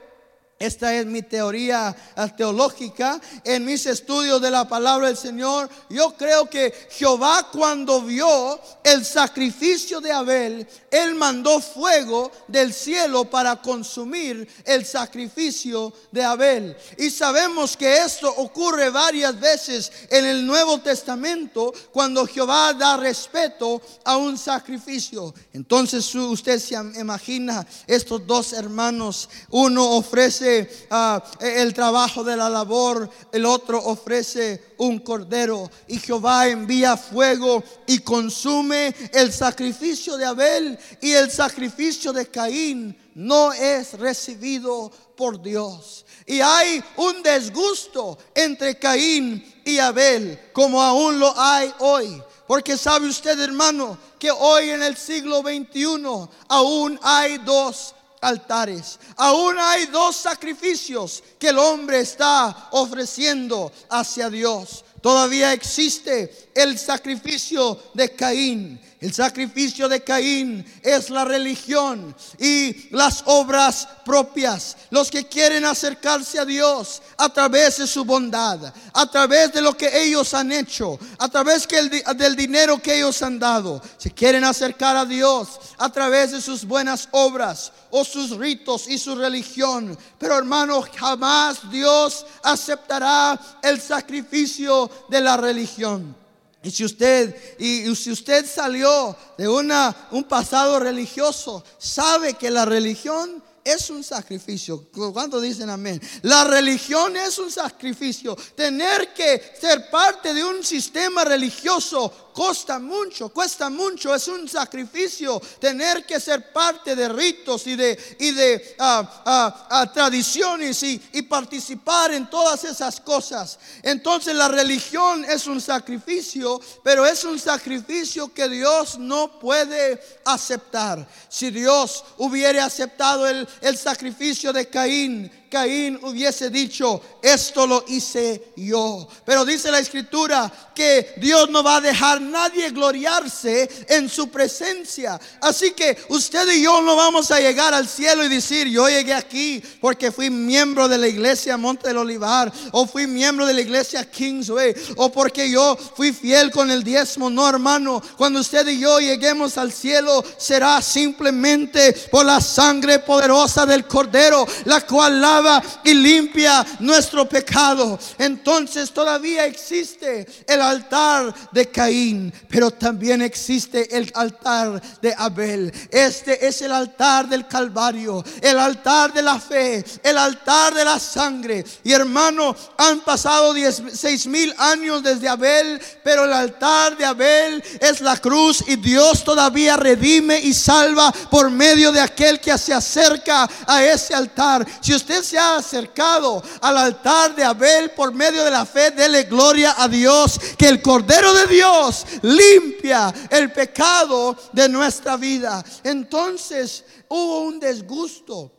esta 0.63 0.95
es 0.95 1.07
mi 1.07 1.23
teoría 1.23 1.95
teológica. 2.37 3.21
En 3.45 3.65
mis 3.65 3.85
estudios 3.87 4.41
de 4.41 4.51
la 4.51 4.69
palabra 4.69 5.09
del 5.09 5.17
Señor, 5.17 5.69
yo 5.91 6.15
creo 6.17 6.49
que 6.49 6.73
Jehová 6.91 7.49
cuando 7.51 8.03
vio 8.03 8.61
el 8.85 9.05
sacrificio 9.05 10.01
de 10.01 10.13
Abel, 10.13 10.67
él 10.91 11.15
mandó 11.15 11.61
fuego 11.61 12.31
del 12.47 12.73
cielo 12.73 13.25
para 13.25 13.57
consumir 13.57 14.49
el 14.65 14.85
sacrificio 14.87 15.93
de 16.13 16.23
Abel. 16.23 16.77
Y 16.99 17.11
sabemos 17.11 17.77
que 17.77 17.99
esto 17.99 18.33
ocurre 18.37 18.91
varias 18.91 19.39
veces 19.41 19.91
en 20.11 20.27
el 20.27 20.47
Nuevo 20.47 20.79
Testamento 20.81 21.73
cuando 21.91 22.27
Jehová 22.27 22.73
da 22.73 22.97
respeto 22.97 23.83
a 24.05 24.17
un 24.17 24.39
sacrificio. 24.39 25.35
Entonces 25.53 26.15
usted 26.15 26.59
se 26.61 26.75
imagina 27.01 27.67
estos 27.87 28.27
dos 28.27 28.53
hermanos, 28.53 29.29
uno 29.51 29.91
ofrece 29.97 30.52
Ah, 30.91 31.23
el 31.41 31.73
trabajo 31.75 32.25
de 32.25 32.37
la 32.37 32.49
labor, 32.49 33.09
el 33.33 33.45
otro 33.45 33.83
ofrece 33.83 34.75
un 34.79 34.99
cordero 34.99 35.71
y 35.89 35.99
Jehová 35.99 36.49
envía 36.49 36.97
fuego 36.97 37.63
y 37.87 37.99
consume 38.01 38.95
el 39.13 39.33
sacrificio 39.33 40.17
de 40.17 40.25
Abel 40.25 40.79
y 41.01 41.13
el 41.13 41.31
sacrificio 41.31 42.13
de 42.13 42.27
Caín 42.27 42.97
no 43.15 43.53
es 43.53 43.95
recibido 43.95 44.91
por 45.17 45.41
Dios. 45.41 46.05
Y 46.27 46.41
hay 46.41 46.83
un 46.97 47.23
desgusto 47.23 48.19
entre 48.35 48.79
Caín 48.79 49.45
y 49.65 49.79
Abel, 49.79 50.51
como 50.53 50.83
aún 50.83 51.19
lo 51.19 51.39
hay 51.39 51.73
hoy. 51.81 52.23
Porque 52.47 52.77
sabe 52.77 53.09
usted, 53.09 53.39
hermano, 53.41 53.99
que 54.19 54.31
hoy 54.31 54.71
en 54.71 54.83
el 54.83 54.97
siglo 54.97 55.41
XXI 55.41 56.29
aún 56.49 56.99
hay 57.03 57.39
dos 57.39 57.95
altares. 58.23 58.99
Aún 59.17 59.57
hay 59.59 59.87
dos 59.87 60.17
sacrificios 60.17 61.23
que 61.39 61.49
el 61.49 61.59
hombre 61.59 62.01
está 62.01 62.69
ofreciendo 62.71 63.71
hacia 63.91 64.31
Dios. 64.31 64.85
Todavía 65.03 65.53
existe 65.53 66.51
el 66.55 66.79
sacrificio 66.79 67.79
de 67.93 68.15
Caín 68.15 68.81
el 69.03 69.13
sacrificio 69.13 69.89
de 69.89 70.05
Caín 70.05 70.65
es 70.81 71.11
la 71.11 71.25
religión 71.25 72.15
y 72.39 72.89
las 72.95 73.25
obras 73.27 73.89
propias. 74.05 74.77
Los 74.91 75.11
que 75.11 75.27
quieren 75.27 75.65
acercarse 75.65 76.39
a 76.39 76.45
Dios 76.45 77.03
a 77.19 77.29
través 77.29 77.79
de 77.79 77.89
su 77.89 78.05
bondad, 78.05 78.73
a 78.95 79.07
través 79.11 79.53
de 79.53 79.61
lo 79.61 79.77
que 79.77 80.05
ellos 80.05 80.33
han 80.35 80.53
hecho, 80.53 81.01
a 81.19 81.29
través 81.29 81.67
del 81.67 82.37
dinero 82.37 82.81
que 82.81 82.99
ellos 82.99 83.21
han 83.23 83.41
dado. 83.41 83.83
Se 83.99 84.13
quieren 84.13 84.45
acercar 84.45 84.97
a 84.97 85.05
Dios 85.05 85.49
a 85.79 85.91
través 85.91 86.31
de 86.31 86.41
sus 86.41 86.65
buenas 86.65 87.09
obras 87.11 87.73
o 87.91 88.05
sus 88.05 88.31
ritos 88.37 88.87
y 88.87 88.99
su 88.99 89.17
religión. 89.17 89.99
Pero 90.17 90.39
hermano, 90.39 90.81
jamás 90.97 91.69
Dios 91.73 92.25
aceptará 92.45 93.37
el 93.63 93.81
sacrificio 93.81 94.89
de 95.09 95.21
la 95.21 95.37
religión. 95.37 96.22
Y 96.63 96.71
si 96.71 96.85
usted, 96.85 97.59
y, 97.59 97.95
si 97.97 98.11
usted 98.13 98.47
salió 98.47 99.17
de 99.37 99.49
una, 99.49 100.09
un 100.13 100.25
pasado 100.25 100.79
religioso, 100.79 101.65
sabe 101.79 102.35
que 102.35 102.51
la 102.51 102.65
religión 102.65 103.43
es 103.65 103.91
un 103.91 104.03
sacrificio. 104.03 104.89
¿Cuánto 105.13 105.41
dicen 105.41 105.71
amén? 105.71 106.01
La 106.23 106.45
religión 106.45 107.17
es 107.17 107.39
un 107.39 107.51
sacrificio. 107.51 108.37
Tener 108.57 109.13
que 109.13 109.55
ser 109.61 109.91
parte 109.91 110.35
de 110.35 110.45
un 110.45 110.63
sistema 110.65 111.25
religioso 111.25 112.32
Costa 112.33 112.79
mucho, 112.79 113.29
cuesta 113.29 113.69
mucho, 113.69 114.15
es 114.15 114.27
un 114.29 114.49
sacrificio 114.49 115.41
tener 115.61 116.07
que 116.07 116.19
ser 116.19 116.53
parte 116.53 116.97
de 116.97 117.09
ritos 117.09 117.67
y 117.67 117.77
de, 117.77 118.17
y 118.19 118.31
de 118.31 118.77
ah, 118.79 119.69
ah, 119.69 119.91
tradiciones 119.93 120.83
y, 120.83 121.01
y 121.13 121.23
participar 121.23 122.13
en 122.13 122.31
todas 122.31 122.65
esas 122.65 123.01
cosas. 123.01 123.59
Entonces 123.83 124.35
la 124.35 124.49
religión 124.49 125.25
es 125.25 125.47
un 125.47 125.61
sacrificio, 125.61 126.61
pero 126.83 127.05
es 127.05 127.25
un 127.25 127.39
sacrificio 127.39 128.33
que 128.33 128.49
Dios 128.49 128.99
no 128.99 129.39
puede 129.39 130.03
aceptar. 130.25 131.07
Si 131.29 131.51
Dios 131.51 132.05
hubiera 132.19 132.65
aceptado 132.65 133.29
el, 133.29 133.47
el 133.61 133.77
sacrificio 133.77 134.53
de 134.53 134.69
Caín, 134.69 135.42
Caín 135.53 135.99
hubiese 136.01 136.49
dicho, 136.49 137.03
esto 137.21 137.67
lo 137.67 137.85
hice 137.87 138.53
yo. 138.57 139.07
Pero 139.27 139.45
dice 139.45 139.71
la 139.71 139.81
escritura 139.81 140.51
que 140.75 141.13
Dios 141.19 141.51
no 141.51 141.63
va 141.63 141.77
a 141.77 141.81
dejar 141.83 142.23
nadie 142.23 142.71
gloriarse 142.71 143.69
en 143.87 144.09
su 144.09 144.31
presencia. 144.31 145.21
Así 145.43 145.73
que 145.73 145.99
usted 146.09 146.51
y 146.53 146.63
yo 146.63 146.81
no 146.81 146.97
vamos 146.97 147.31
a 147.31 147.39
llegar 147.39 147.75
al 147.75 147.87
cielo 147.87 148.25
y 148.25 148.31
decir, 148.31 148.67
yo 148.69 148.89
llegué 148.89 149.13
aquí 149.13 149.63
porque 149.83 150.11
fui 150.11 150.31
miembro 150.31 150.89
de 150.89 150.97
la 150.97 151.07
iglesia 151.07 151.59
Monte 151.59 151.89
del 151.89 151.99
Olivar, 151.99 152.51
o 152.71 152.87
fui 152.87 153.07
miembro 153.07 153.45
de 153.45 153.53
la 153.53 153.61
iglesia 153.61 154.11
Kingsway, 154.11 154.75
o 154.97 155.13
porque 155.13 155.51
yo 155.51 155.77
fui 155.77 156.15
fiel 156.15 156.51
con 156.51 156.71
el 156.71 156.83
diezmo. 156.83 157.29
No, 157.29 157.47
hermano, 157.47 158.03
cuando 158.17 158.41
usted 158.41 158.67
y 158.69 158.79
yo 158.79 159.01
lleguemos 159.01 159.59
al 159.59 159.71
cielo, 159.71 160.25
será 160.39 160.81
simplemente 160.81 161.93
por 162.11 162.25
la 162.25 162.41
sangre 162.41 163.01
poderosa 163.01 163.67
del 163.67 163.87
Cordero, 163.87 164.47
la 164.65 164.81
cual 164.81 165.21
lava 165.21 165.42
y 165.85 165.95
limpia 165.95 166.65
nuestro 166.81 167.29
pecado. 167.29 167.99
Entonces 168.19 168.93
todavía 168.93 169.47
existe 169.47 170.27
el 170.47 170.61
altar 170.61 171.35
de 171.51 171.71
Caín, 171.71 172.33
pero 172.49 172.71
también 172.71 173.23
existe 173.23 173.97
el 173.97 174.11
altar 174.15 174.81
de 175.01 175.15
Abel. 175.17 175.73
Este 175.91 176.47
es 176.47 176.63
el 176.63 176.73
altar 176.73 177.29
del 177.29 177.47
Calvario, 177.47 178.25
el 178.41 178.59
altar 178.59 179.13
de 179.13 179.23
la 179.23 179.39
fe, 179.39 179.85
el 180.03 180.19
altar 180.19 180.75
de 180.75 180.85
la 180.85 180.99
sangre. 180.99 181.65
Y 181.85 181.93
hermano, 181.93 182.55
han 182.77 183.01
pasado 183.01 183.53
16 183.53 184.27
mil 184.27 184.55
años 184.59 185.03
desde 185.03 185.29
Abel, 185.29 185.81
pero 186.03 186.25
el 186.25 186.33
altar 186.33 186.97
de 186.97 187.05
Abel 187.05 187.63
es 187.81 188.01
la 188.01 188.17
cruz 188.17 188.65
y 188.67 188.77
Dios 188.77 189.25
todavía 189.25 189.77
redime 189.77 190.39
y 190.41 190.55
salva 190.55 191.13
por 191.31 191.51
medio 191.51 191.93
de 191.93 192.01
aquel 192.01 192.41
que 192.41 192.57
se 192.59 192.73
acerca 192.73 193.49
a 193.67 193.85
ese 193.85 194.15
altar. 194.15 194.67
Si 194.81 194.95
usted 194.95 195.23
se 195.33 195.39
ha 195.39 195.57
acercado 195.57 196.43
al 196.61 196.77
altar 196.77 197.35
de 197.35 197.43
Abel 197.43 197.93
por 197.93 198.13
medio 198.13 198.45
de 198.45 198.51
la 198.51 198.67
fe, 198.67 198.91
dele 198.91 199.23
gloria 199.23 199.75
a 199.79 199.89
Dios, 199.89 200.39
que 200.59 200.69
el 200.69 200.83
Cordero 200.83 201.33
de 201.33 201.47
Dios 201.47 202.05
limpia 202.21 203.15
el 203.31 203.51
pecado 203.51 204.37
de 204.53 204.69
nuestra 204.69 205.17
vida. 205.17 205.65
Entonces 205.85 206.85
hubo 207.09 207.45
un 207.45 207.59
desgusto 207.59 208.53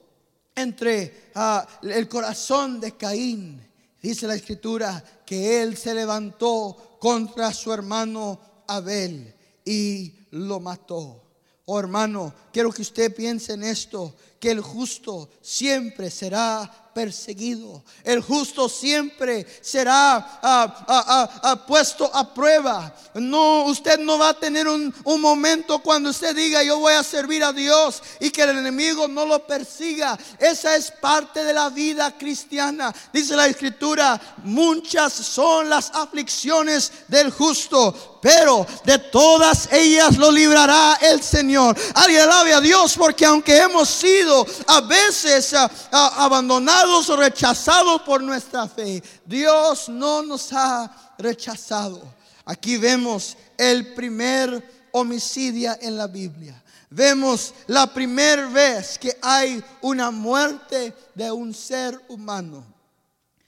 entre 0.56 1.30
ah, 1.36 1.64
el 1.84 2.10
corazón 2.10 2.80
de 2.80 2.98
Caín. 2.98 3.62
Dice 4.02 4.26
la 4.26 4.34
escritura 4.34 5.04
que 5.24 5.62
él 5.62 5.78
se 5.78 5.94
levantó 5.94 6.98
contra 7.00 7.54
su 7.54 7.72
hermano 7.72 8.64
Abel 8.68 9.32
y 9.64 10.12
lo 10.32 10.60
mató. 10.60 11.22
Oh 11.66 11.80
hermano, 11.80 12.34
quiero 12.52 12.72
que 12.72 12.82
usted 12.82 13.16
piense 13.16 13.54
en 13.54 13.64
esto, 13.64 14.16
que 14.44 14.52
el 14.52 14.60
justo 14.60 15.30
siempre 15.42 16.12
será 16.12 16.70
perseguido. 16.94 17.84
El 18.04 18.22
justo 18.22 18.70
siempre 18.70 19.48
será 19.62 20.16
ah, 20.16 20.86
ah, 20.88 21.40
ah, 21.44 21.66
puesto 21.66 22.10
a 22.14 22.34
prueba. 22.34 22.94
No, 23.16 23.64
usted 23.66 24.00
no 24.00 24.18
va 24.18 24.30
a 24.30 24.40
tener 24.40 24.68
un, 24.68 24.94
un, 25.06 25.22
momento 25.22 25.80
cuando 25.80 26.10
usted 26.10 26.36
diga 26.36 26.62
yo 26.62 26.80
voy 26.80 26.94
a 26.94 27.04
servir 27.04 27.44
a 27.44 27.54
Dios 27.54 28.04
y 28.20 28.30
que 28.32 28.44
el 28.44 28.58
enemigo 28.58 29.08
no 29.08 29.26
lo 29.26 29.48
persiga. 29.48 30.20
Esa 30.38 30.76
es 30.76 30.92
parte 30.92 31.44
de 31.44 31.54
la 31.54 31.70
vida 31.70 32.16
cristiana. 32.18 32.94
Dice 33.12 33.36
la 33.36 33.48
escritura, 33.48 34.20
muchas 34.44 35.14
son 35.14 35.70
las 35.70 35.90
aflicciones 35.94 36.92
del 37.08 37.32
justo, 37.32 38.20
pero 38.22 38.66
de 38.84 39.00
todas 39.00 39.72
ellas 39.72 40.18
lo 40.18 40.32
librará 40.32 40.98
el 41.02 41.22
Señor. 41.24 41.76
Alguien 41.96 42.22
alabe 42.22 42.54
a 42.54 42.62
Dios 42.62 42.96
porque 42.98 43.26
aunque 43.26 43.58
hemos 43.58 43.90
sido 43.90 44.33
a 44.68 44.82
veces 44.82 45.54
abandonados, 45.92 47.10
o 47.10 47.16
rechazados 47.16 48.02
por 48.02 48.22
nuestra 48.22 48.68
fe. 48.68 49.04
Dios 49.26 49.90
no 49.90 50.22
nos 50.24 50.52
ha 50.54 51.14
rechazado. 51.18 52.02
Aquí 52.46 52.78
vemos 52.78 53.38
el 53.58 53.94
primer 53.94 54.90
homicidio 54.92 55.76
en 55.82 55.98
la 55.98 56.08
Biblia. 56.08 56.62
Vemos 56.90 57.54
la 57.68 57.92
primera 57.92 58.48
vez 58.48 59.00
que 59.00 59.18
hay 59.22 59.64
una 59.82 60.12
muerte 60.12 60.94
de 61.16 61.32
un 61.32 61.54
ser 61.54 62.00
humano. 62.08 62.64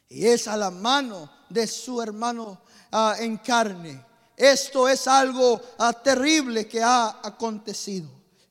Y 0.10 0.26
es 0.26 0.48
a 0.48 0.58
la 0.58 0.72
mano 0.72 1.30
de 1.50 1.68
su 1.68 2.02
hermano 2.02 2.60
ah, 2.92 3.16
en 3.20 3.38
carne. 3.38 4.04
Esto 4.36 4.90
es 4.90 5.08
algo 5.08 5.62
ah, 5.78 5.94
terrible 5.94 6.68
que 6.68 6.82
ha 6.82 7.20
acontecido. 7.22 8.10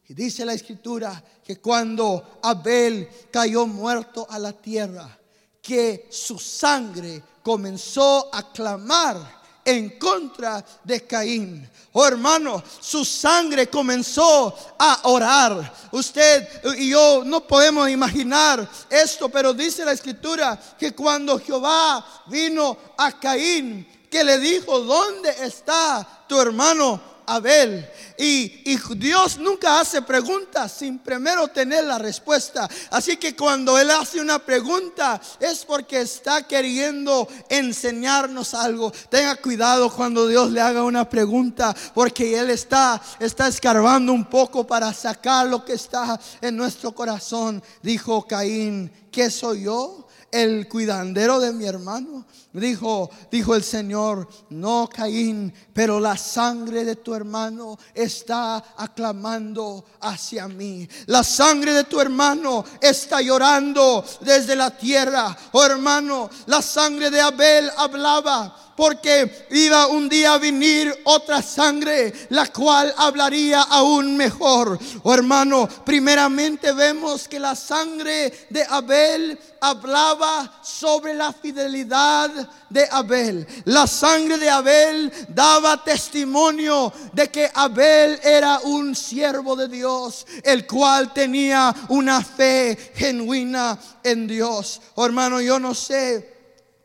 Y 0.08 0.14
dice 0.14 0.44
la 0.44 0.52
escritura 0.52 1.22
que 1.42 1.60
cuando 1.60 2.38
Abel 2.42 3.08
cayó 3.30 3.66
muerto 3.66 4.26
a 4.28 4.38
la 4.38 4.52
tierra, 4.52 5.18
que 5.62 6.08
su 6.10 6.38
sangre 6.38 7.22
comenzó 7.42 8.28
a 8.34 8.52
clamar 8.52 9.44
en 9.64 9.98
contra 9.98 10.62
de 10.82 11.06
Caín. 11.06 11.68
Oh 11.92 12.04
hermano, 12.04 12.62
su 12.80 13.04
sangre 13.04 13.68
comenzó 13.68 14.54
a 14.78 15.00
orar. 15.04 15.72
Usted 15.92 16.48
y 16.76 16.90
yo 16.90 17.22
no 17.24 17.46
podemos 17.46 17.88
imaginar 17.88 18.68
esto, 18.90 19.28
pero 19.30 19.54
dice 19.54 19.84
la 19.84 19.92
escritura 19.92 20.60
que 20.78 20.94
cuando 20.94 21.38
Jehová 21.38 22.04
vino 22.26 22.76
a 22.98 23.12
Caín, 23.18 23.86
que 24.10 24.22
le 24.22 24.38
dijo, 24.38 24.80
¿dónde 24.80 25.30
está 25.30 26.24
tu 26.28 26.38
hermano? 26.38 27.13
Abel. 27.26 27.88
Y, 28.18 28.64
Dios 28.96 29.38
nunca 29.38 29.80
hace 29.80 30.02
preguntas 30.02 30.72
sin 30.72 30.98
primero 30.98 31.48
tener 31.48 31.84
la 31.84 31.98
respuesta. 31.98 32.68
Así 32.90 33.16
que 33.16 33.34
cuando 33.34 33.78
Él 33.78 33.90
hace 33.90 34.20
una 34.20 34.38
pregunta 34.38 35.20
es 35.40 35.64
porque 35.64 36.00
está 36.00 36.46
queriendo 36.46 37.26
enseñarnos 37.48 38.54
algo. 38.54 38.92
Tenga 39.08 39.36
cuidado 39.36 39.90
cuando 39.90 40.26
Dios 40.26 40.50
le 40.50 40.60
haga 40.60 40.84
una 40.84 41.08
pregunta 41.08 41.74
porque 41.94 42.38
Él 42.38 42.50
está, 42.50 43.00
está 43.18 43.48
escarbando 43.48 44.12
un 44.12 44.24
poco 44.24 44.66
para 44.66 44.92
sacar 44.92 45.46
lo 45.46 45.64
que 45.64 45.74
está 45.74 46.18
en 46.40 46.56
nuestro 46.56 46.92
corazón. 46.92 47.62
Dijo 47.82 48.26
Caín, 48.26 48.90
¿qué 49.10 49.30
soy 49.30 49.64
yo? 49.64 50.04
el 50.34 50.66
cuidandero 50.66 51.38
de 51.38 51.52
mi 51.52 51.64
hermano. 51.64 52.26
Dijo, 52.54 53.10
dijo 53.32 53.56
el 53.56 53.64
Señor, 53.64 54.28
no 54.50 54.88
Caín, 54.88 55.52
pero 55.72 55.98
la 55.98 56.16
sangre 56.16 56.84
de 56.84 56.94
tu 56.94 57.12
hermano 57.12 57.76
está 57.92 58.62
aclamando 58.76 59.84
hacia 60.00 60.46
mí. 60.46 60.88
La 61.06 61.24
sangre 61.24 61.72
de 61.72 61.82
tu 61.82 62.00
hermano 62.00 62.64
está 62.80 63.20
llorando 63.20 64.04
desde 64.20 64.54
la 64.54 64.70
tierra. 64.70 65.36
Oh 65.50 65.64
hermano, 65.64 66.30
la 66.46 66.62
sangre 66.62 67.10
de 67.10 67.20
Abel 67.20 67.68
hablaba 67.76 68.54
porque 68.76 69.46
iba 69.50 69.86
un 69.86 70.08
día 70.08 70.34
a 70.34 70.38
venir 70.38 70.92
otra 71.04 71.42
sangre, 71.42 72.12
la 72.30 72.46
cual 72.46 72.92
hablaría 72.96 73.62
aún 73.62 74.16
mejor. 74.16 74.78
Oh 75.02 75.14
hermano, 75.14 75.68
primeramente 75.84 76.72
vemos 76.72 77.28
que 77.28 77.38
la 77.38 77.54
sangre 77.54 78.46
de 78.50 78.64
Abel 78.68 79.38
hablaba 79.60 80.60
sobre 80.62 81.14
la 81.14 81.32
fidelidad 81.32 82.30
de 82.68 82.86
Abel. 82.90 83.46
La 83.64 83.86
sangre 83.86 84.38
de 84.38 84.50
Abel 84.50 85.12
daba 85.28 85.82
testimonio 85.84 86.92
de 87.12 87.28
que 87.28 87.50
Abel 87.54 88.18
era 88.22 88.60
un 88.60 88.94
siervo 88.94 89.56
de 89.56 89.68
Dios, 89.68 90.26
el 90.42 90.66
cual 90.66 91.12
tenía 91.12 91.74
una 91.88 92.22
fe 92.22 92.92
genuina 92.94 93.78
en 94.02 94.26
Dios. 94.26 94.80
Oh 94.94 95.06
hermano, 95.06 95.40
yo 95.40 95.58
no 95.58 95.74
sé 95.74 96.33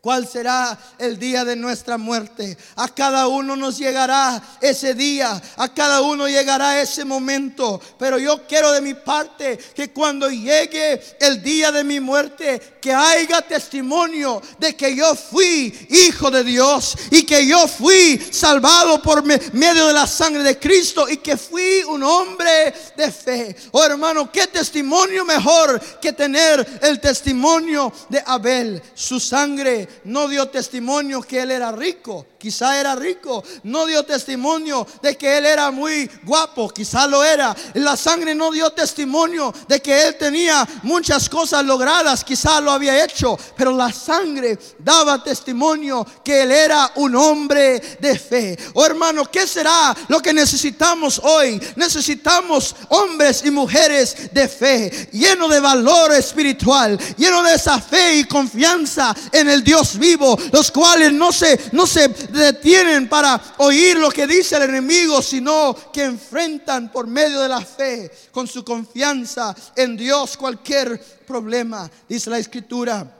¿Cuál 0.00 0.26
será 0.26 0.78
el 0.98 1.18
día 1.18 1.44
de 1.44 1.56
nuestra 1.56 1.98
muerte? 1.98 2.56
A 2.76 2.88
cada 2.88 3.28
uno 3.28 3.54
nos 3.54 3.76
llegará 3.76 4.42
ese 4.62 4.94
día, 4.94 5.40
a 5.56 5.74
cada 5.74 6.00
uno 6.00 6.26
llegará 6.26 6.80
ese 6.80 7.04
momento. 7.04 7.78
Pero 7.98 8.18
yo 8.18 8.46
quiero 8.46 8.72
de 8.72 8.80
mi 8.80 8.94
parte 8.94 9.58
que 9.74 9.90
cuando 9.92 10.30
llegue 10.30 11.02
el 11.20 11.42
día 11.42 11.70
de 11.70 11.84
mi 11.84 12.00
muerte, 12.00 12.78
que 12.80 12.94
haya 12.94 13.42
testimonio 13.42 14.40
de 14.58 14.74
que 14.74 14.96
yo 14.96 15.14
fui 15.14 15.86
hijo 15.90 16.30
de 16.30 16.44
Dios 16.44 16.96
y 17.10 17.24
que 17.24 17.46
yo 17.46 17.68
fui 17.68 18.18
salvado 18.30 19.02
por 19.02 19.22
medio 19.22 19.86
de 19.86 19.92
la 19.92 20.06
sangre 20.06 20.42
de 20.42 20.58
Cristo 20.58 21.10
y 21.10 21.18
que 21.18 21.36
fui 21.36 21.82
un 21.86 22.02
hombre 22.02 22.72
de 22.96 23.12
fe. 23.12 23.54
Oh 23.72 23.84
hermano, 23.84 24.32
qué 24.32 24.46
testimonio 24.46 25.26
mejor 25.26 25.78
que 26.00 26.14
tener 26.14 26.80
el 26.80 26.98
testimonio 27.00 27.92
de 28.08 28.22
Abel, 28.24 28.82
su 28.94 29.20
sangre 29.20 29.89
no 30.04 30.28
dio 30.28 30.48
testimonio 30.48 31.22
que 31.22 31.40
él 31.40 31.50
era 31.50 31.72
rico, 31.72 32.26
quizá 32.38 32.78
era 32.80 32.94
rico, 32.94 33.42
no 33.64 33.86
dio 33.86 34.02
testimonio 34.04 34.86
de 35.02 35.16
que 35.16 35.38
él 35.38 35.46
era 35.46 35.70
muy 35.70 36.10
guapo, 36.24 36.68
quizá 36.70 37.06
lo 37.06 37.22
era. 37.22 37.54
La 37.74 37.96
sangre 37.96 38.34
no 38.34 38.50
dio 38.50 38.70
testimonio 38.70 39.52
de 39.68 39.80
que 39.80 40.06
él 40.06 40.16
tenía 40.16 40.66
muchas 40.82 41.28
cosas 41.28 41.64
logradas, 41.64 42.24
quizá 42.24 42.60
lo 42.60 42.70
había 42.70 43.04
hecho, 43.04 43.38
pero 43.56 43.72
la 43.72 43.92
sangre 43.92 44.58
daba 44.78 45.22
testimonio 45.22 46.06
que 46.24 46.42
él 46.42 46.50
era 46.50 46.92
un 46.96 47.14
hombre 47.14 47.80
de 48.00 48.18
fe. 48.18 48.58
Oh 48.74 48.84
hermano, 48.84 49.24
¿qué 49.30 49.46
será 49.46 49.96
lo 50.08 50.20
que 50.20 50.32
necesitamos 50.32 51.20
hoy? 51.22 51.60
Necesitamos 51.76 52.74
hombres 52.88 53.42
y 53.44 53.50
mujeres 53.50 54.32
de 54.32 54.48
fe, 54.48 55.08
lleno 55.12 55.48
de 55.48 55.60
valor 55.60 56.12
espiritual, 56.12 56.98
lleno 57.16 57.42
de 57.42 57.54
esa 57.54 57.80
fe 57.80 58.16
y 58.16 58.24
confianza 58.24 59.14
en 59.32 59.48
el 59.48 59.62
Dios 59.80 59.98
vivo, 59.98 60.38
los 60.52 60.70
cuales 60.70 61.10
no 61.10 61.32
se, 61.32 61.58
no 61.72 61.86
se 61.86 62.08
detienen 62.08 63.08
para 63.08 63.40
oír 63.58 63.96
lo 63.96 64.10
que 64.10 64.26
dice 64.26 64.56
el 64.56 64.64
enemigo, 64.64 65.22
sino 65.22 65.74
que 65.90 66.04
enfrentan 66.04 66.92
por 66.92 67.06
medio 67.06 67.40
de 67.40 67.48
la 67.48 67.62
fe, 67.62 68.10
con 68.30 68.46
su 68.46 68.62
confianza 68.62 69.56
en 69.74 69.96
Dios, 69.96 70.36
cualquier 70.36 71.02
problema. 71.26 71.90
Dice 72.06 72.28
la 72.28 72.38
escritura 72.38 73.19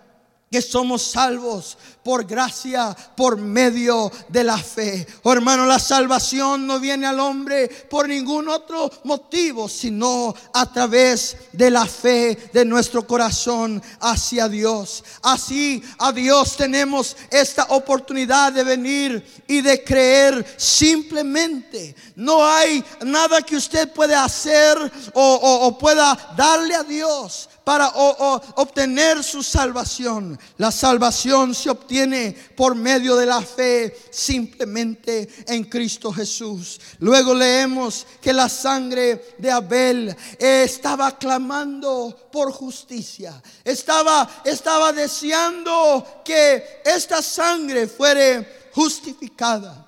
que 0.51 0.61
somos 0.61 1.03
salvos 1.03 1.79
por 2.03 2.25
gracia, 2.25 2.97
por 3.17 3.37
medio 3.37 4.11
de 4.27 4.43
la 4.43 4.59
fe. 4.59 5.07
Oh, 5.23 5.33
hermano, 5.33 5.65
la 5.65 5.79
salvación 5.79 6.67
no 6.67 6.81
viene 6.81 7.07
al 7.07 7.21
hombre 7.21 7.69
por 7.69 8.09
ningún 8.09 8.49
otro 8.49 8.91
motivo, 9.05 9.69
sino 9.69 10.35
a 10.53 10.73
través 10.73 11.37
de 11.53 11.71
la 11.71 11.87
fe 11.87 12.37
de 12.53 12.65
nuestro 12.65 13.07
corazón 13.07 13.81
hacia 14.01 14.49
Dios. 14.49 15.05
Así 15.23 15.85
a 16.01 16.11
Dios 16.11 16.57
tenemos 16.57 17.17
esta 17.31 17.67
oportunidad 17.69 18.53
de 18.53 18.65
venir 18.65 19.45
y 19.47 19.61
de 19.61 19.85
creer 19.85 20.45
simplemente. 20.57 21.95
No 22.17 22.45
hay 22.45 22.85
nada 23.03 23.41
que 23.43 23.55
usted 23.55 23.93
pueda 23.93 24.25
hacer 24.25 24.77
o, 25.15 25.35
o 25.63 25.79
pueda 25.79 26.35
darle 26.37 26.75
a 26.75 26.83
Dios 26.83 27.49
para 27.65 27.89
obtener 27.89 29.23
su 29.23 29.43
salvación. 29.43 30.39
La 30.57 30.71
salvación 30.71 31.55
se 31.55 31.71
obtiene 31.71 32.37
por 32.57 32.75
medio 32.75 33.17
de 33.17 33.27
la 33.27 33.41
fe 33.43 33.97
simplemente 34.11 35.29
en 35.47 35.65
Cristo 35.65 36.13
Jesús. 36.13 36.81
Luego 36.99 37.35
leemos 37.35 38.07
que 38.21 38.33
la 38.33 38.49
sangre 38.49 39.35
de 39.39 39.51
Abel 39.51 40.17
estaba 40.39 41.17
clamando 41.19 42.29
por 42.33 42.53
justicia. 42.53 43.41
Estaba, 43.65 44.43
estaba 44.45 44.93
deseando 44.93 46.23
que 46.25 46.81
esta 46.85 47.23
sangre 47.23 47.87
fuera 47.87 48.47
justificada. 48.73 49.87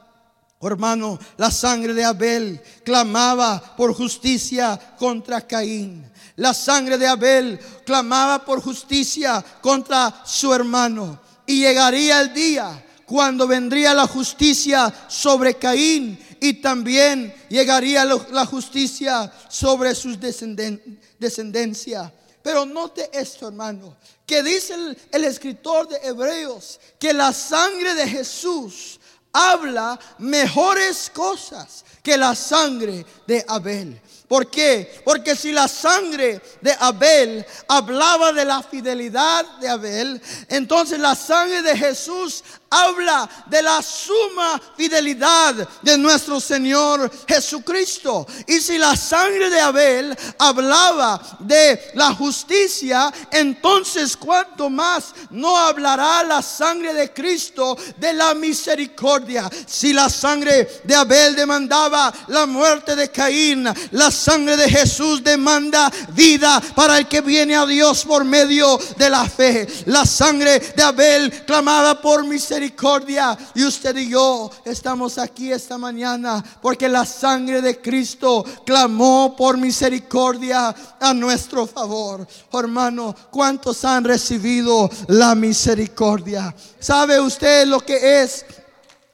hermano, 0.60 1.18
la 1.36 1.50
sangre 1.50 1.92
de 1.94 2.04
Abel 2.04 2.62
clamaba 2.84 3.74
por 3.76 3.94
justicia 3.94 4.78
contra 4.98 5.40
Caín. 5.40 6.11
La 6.42 6.52
sangre 6.52 6.98
de 6.98 7.06
Abel 7.06 7.56
clamaba 7.86 8.44
por 8.44 8.60
justicia 8.60 9.44
contra 9.60 10.24
su 10.26 10.52
hermano. 10.52 11.20
Y 11.46 11.60
llegaría 11.60 12.20
el 12.20 12.34
día 12.34 12.84
cuando 13.06 13.46
vendría 13.46 13.94
la 13.94 14.08
justicia 14.08 14.92
sobre 15.06 15.54
Caín 15.54 16.18
y 16.40 16.54
también 16.54 17.32
llegaría 17.48 18.04
la 18.04 18.44
justicia 18.44 19.32
sobre 19.48 19.94
sus 19.94 20.18
descendencia. 20.18 22.12
Pero 22.42 22.66
note 22.66 23.08
esto, 23.12 23.46
hermano, 23.46 23.96
que 24.26 24.42
dice 24.42 24.74
el, 24.74 24.98
el, 25.12 25.22
escritor 25.22 25.88
de 25.88 25.98
Hebreos 25.98 26.80
que 26.98 27.12
la 27.12 27.32
sangre 27.32 27.94
de 27.94 28.08
Jesús 28.08 28.98
habla 29.32 29.96
mejores 30.18 31.08
cosas 31.14 31.84
que 32.02 32.16
la 32.16 32.34
sangre 32.34 33.06
de 33.28 33.44
Abel. 33.46 34.00
¿Por 34.32 34.48
qué? 34.48 34.90
Porque 35.04 35.36
si 35.36 35.52
la 35.52 35.68
sangre 35.68 36.40
de 36.62 36.74
Abel 36.80 37.44
hablaba 37.68 38.32
de 38.32 38.46
la 38.46 38.62
fidelidad 38.62 39.44
de 39.58 39.68
Abel, 39.68 40.22
entonces 40.48 40.98
la 40.98 41.14
sangre 41.14 41.60
de 41.60 41.76
Jesús 41.76 42.42
habla 42.72 43.28
de 43.46 43.60
la 43.60 43.82
suma 43.82 44.60
fidelidad 44.76 45.68
de 45.82 45.98
nuestro 45.98 46.40
Señor 46.40 47.10
Jesucristo. 47.28 48.26
Y 48.46 48.60
si 48.60 48.78
la 48.78 48.96
sangre 48.96 49.50
de 49.50 49.60
Abel 49.60 50.16
hablaba 50.38 51.20
de 51.40 51.92
la 51.94 52.14
justicia, 52.14 53.12
entonces 53.30 54.16
cuanto 54.16 54.70
más 54.70 55.12
no 55.30 55.56
hablará 55.56 56.22
la 56.24 56.40
sangre 56.40 56.94
de 56.94 57.12
Cristo 57.12 57.76
de 57.98 58.14
la 58.14 58.32
misericordia. 58.32 59.50
Si 59.66 59.92
la 59.92 60.08
sangre 60.08 60.80
de 60.84 60.94
Abel 60.94 61.36
demandaba 61.36 62.12
la 62.28 62.46
muerte 62.46 62.96
de 62.96 63.10
Caín, 63.10 63.68
la 63.90 64.10
sangre 64.10 64.56
de 64.56 64.70
Jesús 64.70 65.22
demanda 65.22 65.92
vida 66.08 66.62
para 66.74 66.96
el 66.96 67.06
que 67.06 67.20
viene 67.20 67.54
a 67.54 67.66
Dios 67.66 68.06
por 68.06 68.24
medio 68.24 68.78
de 68.96 69.10
la 69.10 69.28
fe. 69.28 69.66
La 69.86 70.06
sangre 70.06 70.58
de 70.58 70.82
Abel 70.82 71.44
clamaba 71.44 72.00
por 72.00 72.24
misericordia 72.24 72.61
misericordia. 72.62 73.36
Y 73.54 73.64
usted 73.64 73.96
y 73.96 74.10
yo 74.10 74.50
estamos 74.64 75.18
aquí 75.18 75.50
esta 75.50 75.78
mañana 75.78 76.42
porque 76.60 76.88
la 76.88 77.04
sangre 77.04 77.60
de 77.60 77.80
Cristo 77.80 78.44
clamó 78.64 79.34
por 79.36 79.56
misericordia 79.56 80.74
a 81.00 81.12
nuestro 81.12 81.66
favor. 81.66 82.26
Hermano, 82.52 83.14
¿cuántos 83.30 83.84
han 83.84 84.04
recibido 84.04 84.88
la 85.08 85.34
misericordia? 85.34 86.54
¿Sabe 86.78 87.20
usted 87.20 87.66
lo 87.66 87.80
que 87.80 88.22
es? 88.22 88.44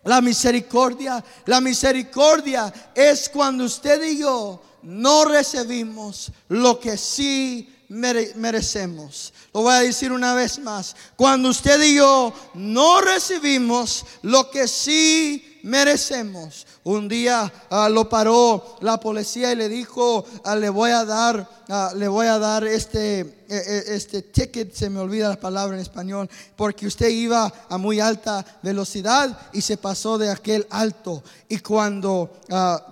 La 0.05 0.21
misericordia, 0.21 1.23
la 1.47 1.61
misericordia 1.61 2.73
es 2.95 3.29
cuando 3.29 3.65
usted 3.65 4.03
y 4.03 4.19
yo 4.19 4.63
no 4.83 5.25
recibimos 5.25 6.31
lo 6.49 6.79
que 6.79 6.97
sí 6.97 7.78
merecemos. 7.89 9.33
Lo 9.55 9.63
voy 9.63 9.75
a 9.75 9.81
decir 9.81 10.13
una 10.13 10.35
vez 10.35 10.59
más. 10.59 10.95
Cuando 11.17 11.49
usted 11.49 11.81
y 11.83 11.95
yo 11.97 12.33
no 12.55 13.01
recibimos 13.01 14.05
lo 14.23 14.51
que 14.51 14.69
sí 14.69 15.61
merecemos. 15.63 16.67
Un 16.89 17.07
día 17.07 17.53
ah, 17.69 17.91
lo 17.91 18.09
paró 18.09 18.79
la 18.81 18.99
policía 18.99 19.53
y 19.53 19.57
le 19.57 19.69
dijo, 19.69 20.25
ah, 20.43 20.57
le 20.57 20.71
voy 20.71 20.91
a 20.91 21.05
dar, 21.05 21.47
ah, 21.69 21.93
le 21.95 22.09
voy 22.09 22.27
a 22.29 22.39
dar 22.39 22.65
este 22.65 23.37
e, 23.51 23.57
e, 23.57 23.95
este 23.97 24.23
ticket, 24.23 24.75
se 24.75 24.91
me 24.91 25.01
olvida 25.01 25.29
la 25.29 25.41
palabra 25.41 25.75
en 25.75 25.83
español, 25.83 26.29
porque 26.57 26.87
usted 26.87 27.09
iba 27.09 27.53
a 27.69 27.79
muy 27.79 27.99
alta 27.99 28.45
velocidad 28.63 29.39
y 29.53 29.61
se 29.61 29.77
pasó 29.77 30.17
de 30.17 30.31
aquel 30.31 30.67
alto. 30.71 31.23
Y 31.49 31.59
cuando, 31.59 32.31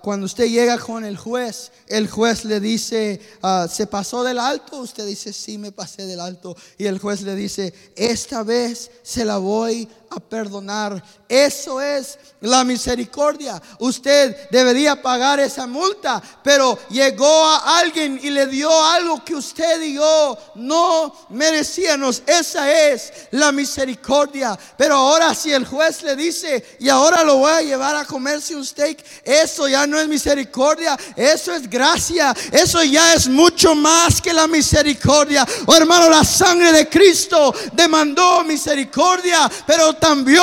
cuando 0.01 0.25
usted 0.25 0.45
llega 0.45 0.79
con 0.79 1.05
el 1.05 1.15
juez, 1.15 1.71
el 1.85 2.09
juez 2.09 2.43
le 2.45 2.59
dice, 2.59 3.21
¿se 3.69 3.85
pasó 3.85 4.23
del 4.23 4.39
alto? 4.39 4.79
Usted 4.79 5.05
dice, 5.05 5.31
sí, 5.31 5.59
me 5.59 5.71
pasé 5.71 6.07
del 6.07 6.19
alto. 6.19 6.57
Y 6.79 6.85
el 6.85 6.97
juez 6.97 7.21
le 7.21 7.35
dice, 7.35 7.71
esta 7.95 8.41
vez 8.41 8.89
se 9.03 9.25
la 9.25 9.37
voy 9.37 9.87
a 10.09 10.19
perdonar. 10.19 11.03
Eso 11.29 11.81
es 11.81 12.17
la 12.41 12.63
misericordia. 12.63 13.61
Usted 13.87 14.49
debería 14.49 15.01
pagar 15.01 15.39
esa 15.39 15.67
multa, 15.67 16.21
pero 16.43 16.77
llegó 16.89 17.45
a 17.45 17.79
alguien 17.79 18.19
y 18.21 18.29
le 18.29 18.45
dio 18.47 18.69
algo 18.83 19.23
que 19.23 19.35
usted 19.35 19.81
y 19.81 19.95
yo 19.95 20.37
no 20.55 21.27
merecíamos. 21.29 22.23
Esa 22.25 22.71
es 22.71 23.13
la 23.31 23.51
misericordia. 23.51 24.57
Pero 24.77 24.95
ahora 24.95 25.33
si 25.33 25.51
el 25.51 25.65
juez 25.65 26.03
le 26.03 26.15
dice, 26.15 26.77
y 26.79 26.89
ahora 26.89 27.23
lo 27.23 27.37
voy 27.37 27.51
a 27.51 27.61
llevar 27.61 27.95
a 27.95 28.05
comerse 28.05 28.55
un 28.55 28.65
steak, 28.65 29.03
eso 29.23 29.67
ya 29.67 29.87
no 29.87 29.99
es 29.99 30.07
misericordia, 30.07 30.97
eso 31.15 31.53
es 31.53 31.69
gracia. 31.69 32.35
Eso 32.51 32.83
ya 32.83 33.13
es 33.13 33.27
mucho 33.27 33.75
más 33.75 34.21
que 34.21 34.33
la 34.33 34.47
misericordia. 34.47 35.45
Oh 35.65 35.75
hermano, 35.75 36.09
la 36.09 36.23
sangre 36.23 36.71
de 36.71 36.89
Cristo 36.89 37.53
demandó 37.73 38.43
misericordia, 38.43 39.49
pero 39.65 39.93
también 39.93 40.37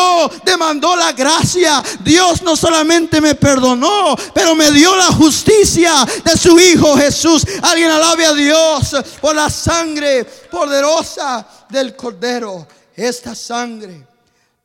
demandó 0.44 0.96
la 0.96 1.12
gracia. 1.12 1.82
Dios 2.00 2.42
no 2.42 2.56
solamente 2.56 3.20
me 3.20 3.33
perdonó, 3.34 4.16
pero 4.34 4.54
me 4.54 4.70
dio 4.70 4.94
la 4.96 5.06
justicia 5.06 6.06
de 6.24 6.36
su 6.36 6.58
Hijo 6.58 6.96
Jesús. 6.96 7.44
Alguien 7.62 7.90
alabe 7.90 8.26
a 8.26 8.34
Dios 8.34 8.96
por 9.20 9.34
la 9.34 9.50
sangre 9.50 10.24
poderosa 10.24 11.46
del 11.68 11.94
Cordero. 11.96 12.66
Esta 12.94 13.34
sangre, 13.34 14.06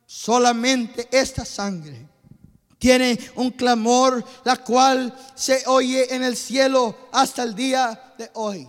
solamente 0.06 1.08
esta 1.10 1.44
sangre, 1.44 2.06
tiene 2.78 3.18
un 3.34 3.50
clamor 3.50 4.24
la 4.44 4.56
cual 4.56 5.14
se 5.34 5.64
oye 5.66 6.14
en 6.14 6.22
el 6.22 6.36
cielo 6.36 7.08
hasta 7.12 7.42
el 7.42 7.54
día 7.54 8.14
de 8.16 8.30
hoy. 8.34 8.66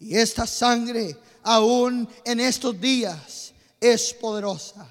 Y 0.00 0.16
esta 0.16 0.46
sangre, 0.46 1.16
aún 1.42 2.08
en 2.24 2.40
estos 2.40 2.80
días, 2.80 3.52
es 3.80 4.12
poderosa. 4.14 4.86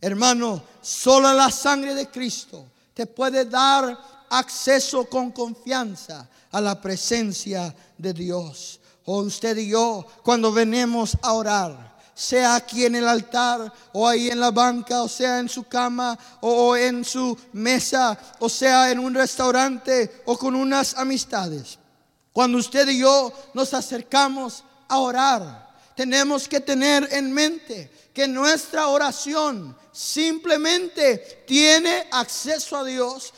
Hermano, 0.00 0.62
solo 0.80 1.32
la 1.32 1.50
sangre 1.50 1.94
de 1.94 2.08
Cristo 2.08 2.66
te 2.96 3.04
puede 3.04 3.44
dar 3.44 4.26
acceso 4.30 5.04
con 5.04 5.30
confianza 5.30 6.26
a 6.50 6.60
la 6.62 6.80
presencia 6.80 7.76
de 7.98 8.14
Dios 8.14 8.80
o 9.04 9.18
usted 9.20 9.56
y 9.58 9.68
yo, 9.68 10.04
cuando 10.24 10.50
venimos 10.50 11.16
a 11.22 11.32
orar, 11.34 11.96
sea 12.12 12.56
aquí 12.56 12.86
en 12.86 12.96
el 12.96 13.06
altar, 13.06 13.72
o 13.92 14.08
ahí 14.08 14.30
en 14.30 14.40
la 14.40 14.50
banca, 14.50 15.02
o 15.02 15.08
sea 15.08 15.38
en 15.38 15.48
su 15.48 15.64
cama, 15.64 16.18
o 16.40 16.74
en 16.74 17.04
su 17.04 17.38
mesa, 17.52 18.18
o 18.40 18.48
sea 18.48 18.90
en 18.90 18.98
un 18.98 19.14
restaurante, 19.14 20.22
o 20.24 20.36
con 20.36 20.56
unas 20.56 20.94
amistades. 20.94 21.78
Cuando 22.32 22.58
usted 22.58 22.88
y 22.88 23.00
yo 23.00 23.32
nos 23.54 23.74
acercamos 23.74 24.64
a 24.88 24.98
orar, 24.98 25.65
tenemos 25.96 26.46
que 26.46 26.60
tener 26.60 27.08
en 27.10 27.32
mente 27.32 27.90
que 28.12 28.28
nuestra 28.28 28.88
oración 28.88 29.76
simplemente 29.90 31.42
tiene 31.46 32.06
acceso 32.10 32.76
a 32.76 32.84
Dios 32.84 33.32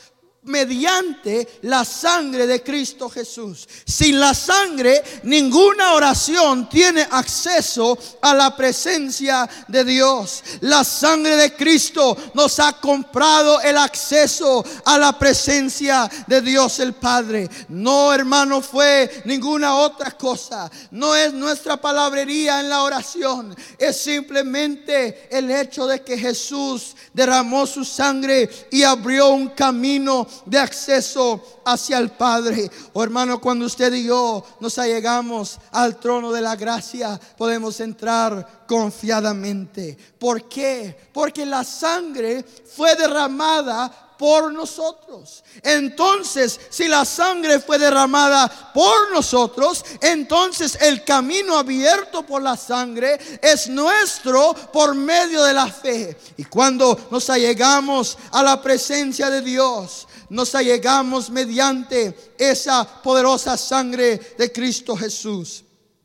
mediante 0.49 1.59
la 1.61 1.85
sangre 1.85 2.47
de 2.47 2.61
Cristo 2.63 3.09
Jesús. 3.09 3.67
Sin 3.85 4.19
la 4.19 4.33
sangre, 4.33 5.01
ninguna 5.23 5.93
oración 5.93 6.67
tiene 6.67 7.07
acceso 7.09 7.97
a 8.21 8.33
la 8.33 8.55
presencia 8.55 9.47
de 9.67 9.85
Dios. 9.85 10.43
La 10.61 10.83
sangre 10.83 11.35
de 11.35 11.55
Cristo 11.55 12.17
nos 12.33 12.59
ha 12.59 12.73
comprado 12.73 13.61
el 13.61 13.77
acceso 13.77 14.65
a 14.85 14.97
la 14.97 15.17
presencia 15.17 16.09
de 16.25 16.41
Dios 16.41 16.79
el 16.79 16.93
Padre. 16.93 17.47
No, 17.69 18.11
hermano, 18.11 18.61
fue 18.61 19.21
ninguna 19.25 19.75
otra 19.75 20.11
cosa. 20.11 20.69
No 20.91 21.15
es 21.15 21.31
nuestra 21.31 21.77
palabrería 21.77 22.59
en 22.59 22.69
la 22.69 22.81
oración. 22.81 23.55
Es 23.77 23.97
simplemente 24.01 25.27
el 25.29 25.51
hecho 25.51 25.85
de 25.85 26.01
que 26.01 26.17
Jesús 26.17 26.95
derramó 27.13 27.67
su 27.67 27.85
sangre 27.85 28.49
y 28.71 28.81
abrió 28.81 29.29
un 29.29 29.49
camino 29.49 30.27
de 30.45 30.57
acceso 30.57 31.61
hacia 31.65 31.97
el 31.97 32.11
Padre. 32.11 32.69
Oh 32.93 33.03
hermano, 33.03 33.39
cuando 33.39 33.65
usted 33.65 33.93
y 33.93 34.05
yo 34.05 34.43
nos 34.59 34.77
allegamos 34.77 35.59
al 35.71 35.97
trono 35.97 36.31
de 36.31 36.41
la 36.41 36.55
gracia, 36.55 37.19
podemos 37.37 37.79
entrar 37.79 38.65
confiadamente. 38.67 39.97
¿Por 40.17 40.47
qué? 40.49 41.09
Porque 41.13 41.45
la 41.45 41.63
sangre 41.63 42.43
fue 42.43 42.95
derramada 42.95 44.08
por 44.19 44.51
nosotros. 44.51 45.45
Entonces, 45.63 46.59
si 46.69 46.89
la 46.89 47.05
sangre 47.05 47.61
fue 47.61 47.79
derramada 47.79 48.49
por 48.73 49.13
nosotros, 49.13 49.85
entonces 50.01 50.77
el 50.81 51.05
camino 51.05 51.57
abierto 51.57 52.23
por 52.23 52.41
la 52.41 52.57
sangre 52.57 53.17
es 53.41 53.69
nuestro 53.69 54.53
por 54.73 54.93
medio 54.93 55.41
de 55.43 55.53
la 55.53 55.67
fe. 55.67 56.17
Y 56.35 56.43
cuando 56.43 57.07
nos 57.09 57.29
allegamos 57.29 58.17
a 58.33 58.43
la 58.43 58.61
presencia 58.61 59.29
de 59.29 59.39
Dios, 59.41 60.05
nos 60.27 60.53
allegamos 60.53 61.29
mediante 61.29 62.33
esa 62.37 63.01
poderosa 63.01 63.55
sangre 63.55 64.19
de 64.37 64.51
Cristo 64.51 64.97
Jesús. 64.97 65.63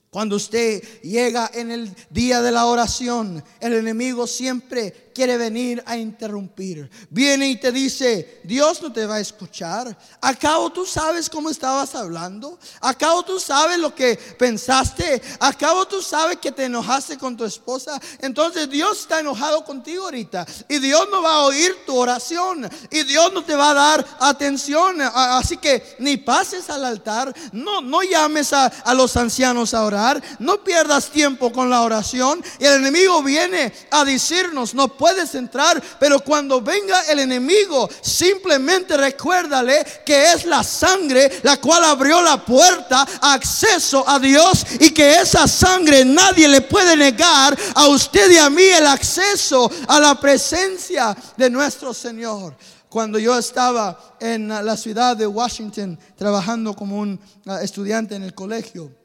Cuando 0.09 0.37
usted 0.37 0.81
llega 1.03 1.50
en 1.53 1.72
el 1.72 1.92
día 2.09 2.40
de 2.40 2.53
la 2.53 2.66
oración, 2.66 3.42
el 3.59 3.72
enemigo 3.72 4.29
siempre 4.29 5.03
quiere 5.14 5.38
venir 5.38 5.83
a 5.87 5.96
interrumpir. 5.96 6.90
Viene 7.09 7.48
y 7.48 7.57
te 7.57 7.70
dice, 7.70 8.40
Dios 8.44 8.83
no 8.83 8.92
te 8.92 9.07
va 9.07 9.16
a 9.16 9.20
escuchar. 9.20 9.96
¿Acabo 10.20 10.70
tú 10.70 10.85
sabes 10.85 11.31
cómo 11.31 11.48
estabas 11.48 11.94
hablando? 11.94 12.59
¿Acabo 12.81 13.22
tú 13.22 13.38
sabes 13.38 13.79
lo 13.79 13.94
que 13.94 14.16
pensaste? 14.38 15.22
¿Acabo 15.38 15.87
tú 15.87 16.03
sabes 16.03 16.38
que 16.38 16.53
te 16.53 16.64
enojaste 16.64 17.16
con 17.16 17.37
tu 17.37 17.44
esposa? 17.44 18.00
Entonces 18.20 18.68
Dios 18.68 19.00
está 19.00 19.20
enojado 19.20 19.64
contigo 19.64 20.05
ahorita. 20.05 20.44
Y 20.68 20.79
Dios 20.79 21.07
no 21.11 21.22
va 21.22 21.37
a 21.37 21.44
oír 21.44 21.77
tu 21.87 21.96
oración. 21.96 22.68
Y 22.90 23.05
Dios 23.05 23.33
no 23.33 23.44
te 23.44 23.55
va 23.55 23.70
a 23.70 23.74
dar 23.74 24.07
atención. 24.20 25.00
Así 25.00 25.57
que 25.59 25.96
ni 26.00 26.16
pases 26.16 26.68
al 26.68 26.85
altar. 26.85 27.33
No, 27.53 27.81
no 27.81 28.03
llames 28.03 28.53
a, 28.53 28.66
a 28.66 28.94
los 28.94 29.16
ancianos 29.16 29.74
a 29.74 29.85
orar. 29.85 30.20
No 30.40 30.64
pierdas 30.64 31.11
tiempo 31.11 31.53
con 31.53 31.70
la 31.70 31.83
oración. 31.83 32.42
Y 32.59 32.64
el 32.64 32.74
enemigo 32.74 33.22
viene 33.22 33.72
a 33.92 34.05
decirnos, 34.05 34.74
no 34.74 34.88
puedes 35.04 35.34
entrar, 35.34 35.82
pero 36.00 36.18
cuando 36.20 36.62
venga 36.62 36.98
el 37.10 37.18
enemigo, 37.18 37.90
simplemente 38.00 38.96
recuérdale 38.96 39.84
que 40.02 40.32
es 40.32 40.46
la 40.46 40.64
sangre 40.64 41.30
la 41.42 41.58
cual 41.58 41.84
abrió 41.84 42.22
la 42.22 42.42
puerta 42.42 43.06
acceso 43.20 44.02
a 44.08 44.18
Dios 44.18 44.64
y 44.80 44.92
que 44.92 45.16
esa 45.16 45.46
sangre 45.46 46.06
nadie 46.06 46.48
le 46.48 46.62
puede 46.62 46.96
negar 46.96 47.54
a 47.74 47.86
usted 47.88 48.30
y 48.30 48.38
a 48.38 48.48
mí 48.48 48.62
el 48.62 48.86
acceso 48.86 49.70
a 49.88 50.00
la 50.00 50.18
presencia 50.18 51.14
de 51.36 51.50
nuestro 51.50 51.92
Señor 51.92 52.56
cuando 52.88 53.18
yo 53.18 53.38
estaba 53.38 54.16
en 54.18 54.48
la 54.48 54.74
ciudad 54.74 55.18
de 55.18 55.26
Washington 55.26 55.98
trabajando 56.16 56.72
como 56.74 56.98
un 56.98 57.20
ah, 57.44 57.60
estudiante 57.60 58.14
en 58.14 58.22
el 58.22 58.32
colegio. 58.32 59.03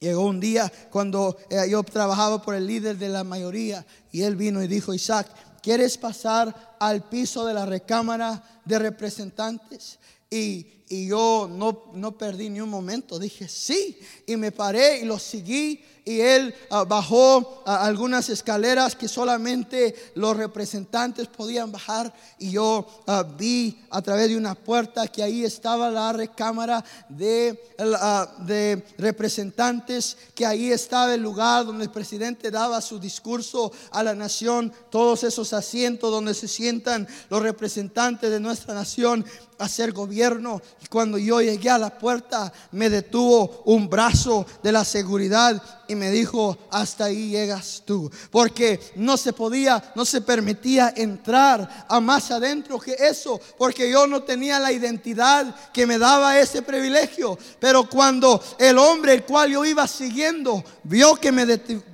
Llegó 0.00 0.26
un 0.26 0.38
día 0.38 0.70
cuando 0.90 1.36
eh, 1.50 1.68
yo 1.68 1.82
trabajaba 1.82 2.40
por 2.40 2.54
el 2.54 2.66
líder 2.66 2.96
de 2.98 3.08
la 3.08 3.24
mayoría 3.24 3.84
y 4.12 4.22
él 4.22 4.36
vino 4.36 4.62
y 4.62 4.68
dijo, 4.68 4.94
Isaac, 4.94 5.28
¿quieres 5.60 5.98
pasar 5.98 6.76
al 6.78 7.08
piso 7.08 7.44
de 7.44 7.54
la 7.54 7.66
recámara 7.66 8.42
de 8.64 8.78
representantes? 8.78 9.98
Y, 10.30 10.74
yo 10.90 11.50
no, 11.52 11.90
no 11.92 12.16
perdí 12.16 12.48
ni 12.48 12.62
un 12.62 12.70
momento, 12.70 13.18
dije 13.18 13.46
sí, 13.46 13.98
y 14.26 14.36
me 14.36 14.52
paré 14.52 15.00
y 15.00 15.04
lo 15.04 15.18
seguí 15.18 15.84
y 16.08 16.22
él 16.22 16.54
ah, 16.70 16.84
bajó 16.84 17.62
ah, 17.66 17.84
algunas 17.84 18.30
escaleras 18.30 18.96
que 18.96 19.08
solamente 19.08 19.94
los 20.14 20.34
representantes 20.34 21.26
podían 21.26 21.70
bajar 21.70 22.14
y 22.38 22.52
yo 22.52 22.86
ah, 23.06 23.22
vi 23.36 23.78
a 23.90 24.00
través 24.00 24.30
de 24.30 24.38
una 24.38 24.54
puerta 24.54 25.06
que 25.06 25.22
ahí 25.22 25.44
estaba 25.44 25.90
la 25.90 26.14
recámara 26.14 26.82
de, 27.10 27.62
de 28.46 28.82
representantes, 28.96 30.16
que 30.34 30.46
ahí 30.46 30.72
estaba 30.72 31.12
el 31.12 31.20
lugar 31.20 31.66
donde 31.66 31.84
el 31.84 31.90
presidente 31.90 32.50
daba 32.50 32.80
su 32.80 32.98
discurso 32.98 33.70
a 33.90 34.02
la 34.02 34.14
nación, 34.14 34.72
todos 34.90 35.24
esos 35.24 35.52
asientos 35.52 36.10
donde 36.10 36.32
se 36.32 36.48
sientan 36.48 37.06
los 37.28 37.42
representantes 37.42 38.30
de 38.30 38.40
nuestra 38.40 38.72
nación 38.72 39.26
hacer 39.58 39.92
gobierno. 39.92 40.62
Y 40.82 40.86
cuando 40.86 41.18
yo 41.18 41.40
llegué 41.40 41.70
a 41.70 41.78
la 41.78 41.98
puerta, 41.98 42.52
me 42.72 42.88
detuvo 42.88 43.62
un 43.66 43.88
brazo 43.88 44.46
de 44.62 44.72
la 44.72 44.84
seguridad 44.84 45.60
me 45.98 46.10
dijo, 46.10 46.56
hasta 46.70 47.06
ahí 47.06 47.30
llegas 47.30 47.82
tú. 47.84 48.10
Porque 48.30 48.80
no 48.96 49.16
se 49.16 49.32
podía, 49.32 49.92
no 49.94 50.04
se 50.04 50.20
permitía 50.20 50.94
entrar 50.96 51.86
a 51.88 52.00
más 52.00 52.30
adentro 52.30 52.78
que 52.78 52.96
eso, 52.98 53.40
porque 53.58 53.90
yo 53.90 54.06
no 54.06 54.22
tenía 54.22 54.58
la 54.58 54.72
identidad 54.72 55.54
que 55.72 55.86
me 55.86 55.98
daba 55.98 56.38
ese 56.38 56.62
privilegio. 56.62 57.38
Pero 57.60 57.88
cuando 57.88 58.42
el 58.58 58.78
hombre 58.78 59.14
el 59.14 59.24
cual 59.24 59.50
yo 59.50 59.64
iba 59.64 59.86
siguiendo 59.86 60.64
vio 60.84 61.16
que 61.16 61.32
me 61.32 61.44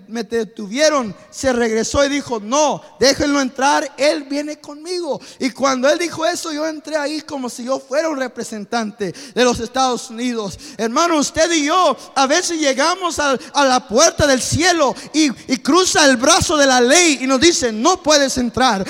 me 0.08 0.24
detuvieron, 0.24 1.14
se 1.30 1.52
regresó 1.52 2.04
y 2.04 2.08
dijo, 2.08 2.40
no, 2.40 2.82
déjenlo 2.98 3.40
entrar, 3.40 3.90
él 3.96 4.24
viene 4.24 4.60
conmigo. 4.60 5.20
Y 5.38 5.50
cuando 5.50 5.88
él 5.88 5.98
dijo 5.98 6.24
eso, 6.26 6.52
yo 6.52 6.66
entré 6.66 6.96
ahí 6.96 7.20
como 7.20 7.48
si 7.48 7.64
yo 7.64 7.78
fuera 7.78 8.08
un 8.08 8.18
representante 8.18 9.14
de 9.34 9.44
los 9.44 9.60
Estados 9.60 10.10
Unidos. 10.10 10.58
Hermano, 10.76 11.18
usted 11.18 11.50
y 11.52 11.66
yo 11.66 11.96
a 12.14 12.26
veces 12.26 12.58
llegamos 12.58 13.18
a, 13.18 13.38
la 13.54 13.88
puerta 13.88 14.26
del 14.26 14.42
cielo 14.42 14.94
y, 15.12 15.30
cruza 15.58 16.04
el 16.04 16.16
brazo 16.16 16.56
de 16.56 16.66
la 16.66 16.80
ley 16.80 17.18
y 17.22 17.26
nos 17.26 17.40
dice, 17.40 17.72
no 17.72 18.02
puedes 18.02 18.36
entrar. 18.38 18.84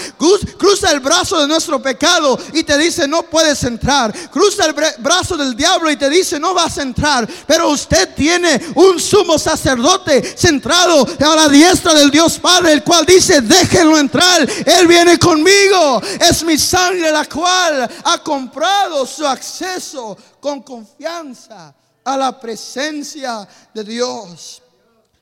cruza 0.59 0.91
el 0.91 1.01
brazo 1.01 1.41
de 1.41 1.47
nuestro 1.47 1.81
pecado 1.81 2.39
y 2.53 2.65
te 2.65 2.77
dice, 2.77 3.07
no 3.07 3.23
puedes 3.23 3.63
entrar. 3.65 4.13
Cruza 4.31 4.67
el 4.67 4.75
brazo 4.99 5.37
del 5.37 5.55
diablo 5.57 5.91
y 5.91 5.97
te 5.97 6.11
dice, 6.11 6.41
no 6.41 6.55
vas 6.55 6.79
a 6.79 6.83
entrar. 6.83 7.29
Pero 7.47 7.71
usted 7.71 8.15
tiene 8.15 8.61
un 8.75 8.99
sumo 8.99 9.39
sacerdote 9.39 10.23
centrado 10.37 11.05
a 11.21 11.37
la 11.37 11.49
diestra 11.49 11.95
del 11.95 12.11
Dios 12.11 12.39
Padre, 12.39 12.73
el 12.73 12.85
cual 12.85 13.05
dice, 13.07 13.41
déjenlo 13.41 13.99
entrar, 13.99 14.49
Él 14.67 14.87
viene 14.87 15.19
conmigo, 15.19 16.03
es 16.21 16.45
mi 16.45 16.59
sangre 16.59 17.11
la 17.11 17.25
cual 17.27 17.89
ha 18.05 18.19
comprado 18.19 19.07
su 19.07 19.27
acceso 19.27 20.17
con 20.41 20.63
confianza 20.63 21.75
a 22.05 22.17
la 22.17 22.39
presencia 22.39 23.47
de 23.73 23.85
Dios. 23.85 24.63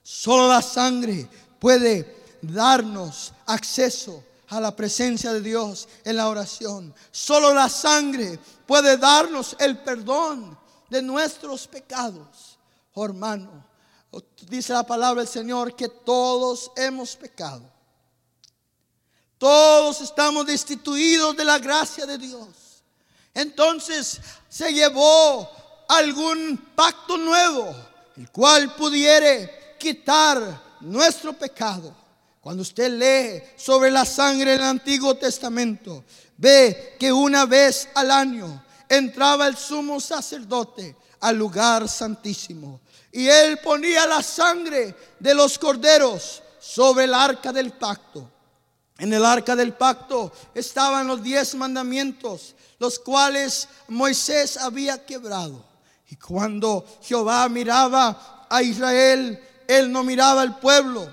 Solo 0.03 0.49
la 0.49 0.63
sangre 0.63 1.29
puede 1.59 2.39
darnos 2.43 3.33
acceso 3.47 4.25
a 4.49 4.61
la 4.61 4.75
presencia 4.75 5.33
de 5.33 5.41
Dios 5.41 5.89
en 6.05 6.17
la 6.17 6.29
oración. 6.29 6.95
Solo 7.11 7.55
la 7.55 7.69
sangre 7.69 8.39
puede 8.67 8.97
darnos 8.97 9.57
el 9.59 9.79
perdón 9.79 10.59
de 10.91 11.01
nuestros 11.01 11.67
pecados. 11.67 12.59
Oh, 12.95 13.05
hermano, 13.05 13.65
Dice 14.49 14.73
la 14.73 14.83
palabra 14.83 15.23
del 15.23 15.31
Señor 15.31 15.75
que 15.75 15.89
todos 15.89 16.71
hemos 16.77 17.17
pecado. 17.17 17.63
Todos 19.39 20.01
estamos 20.01 20.47
destituidos 20.47 21.37
de 21.37 21.45
la 21.45 21.59
gracia 21.59 22.05
de 22.07 22.19
Dios. 22.19 22.49
Entonces 23.35 24.21
se 24.49 24.73
llevó 24.73 25.49
algún 25.89 26.57
pacto 26.75 27.17
nuevo, 27.17 27.75
el 28.17 28.31
cual 28.31 28.75
pudiere 28.77 29.77
quitar 29.79 30.77
nuestro 30.81 31.33
pecado. 31.33 31.97
Cuando 32.41 32.63
usted 32.63 32.91
lee 32.91 33.43
sobre 33.57 33.91
la 33.91 34.05
sangre 34.05 34.53
del 34.53 34.63
Antiguo 34.63 35.15
Testamento, 35.17 36.05
ve 36.37 36.97
que 36.99 37.13
una 37.13 37.47
vez 37.47 37.89
al 37.95 38.11
año 38.11 38.65
entraba 38.89 39.47
el 39.47 39.57
sumo 39.57 40.01
sacerdote 40.01 40.97
al 41.21 41.37
lugar 41.37 41.89
santísimo 41.89 42.81
y 43.13 43.29
él 43.29 43.59
ponía 43.59 44.07
la 44.07 44.23
sangre 44.23 44.97
de 45.19 45.35
los 45.35 45.59
corderos 45.59 46.43
sobre 46.59 47.05
el 47.05 47.15
arca 47.15 47.53
del 47.53 47.73
pacto. 47.73 48.29
En 48.99 49.13
el 49.13 49.25
arca 49.25 49.55
del 49.55 49.75
pacto 49.75 50.33
estaban 50.55 51.07
los 51.07 51.23
diez 51.23 51.55
mandamientos, 51.55 52.55
los 52.79 52.99
cuales 52.99 53.69
Moisés 53.89 54.57
había 54.57 55.05
quebrado. 55.05 55.63
Y 56.09 56.17
cuando 56.17 56.85
Jehová 57.03 57.49
miraba 57.49 58.47
a 58.49 58.63
Israel, 58.63 59.43
él 59.69 59.93
no 59.93 60.03
miraba 60.03 60.43
al 60.43 60.59
pueblo, 60.59 61.13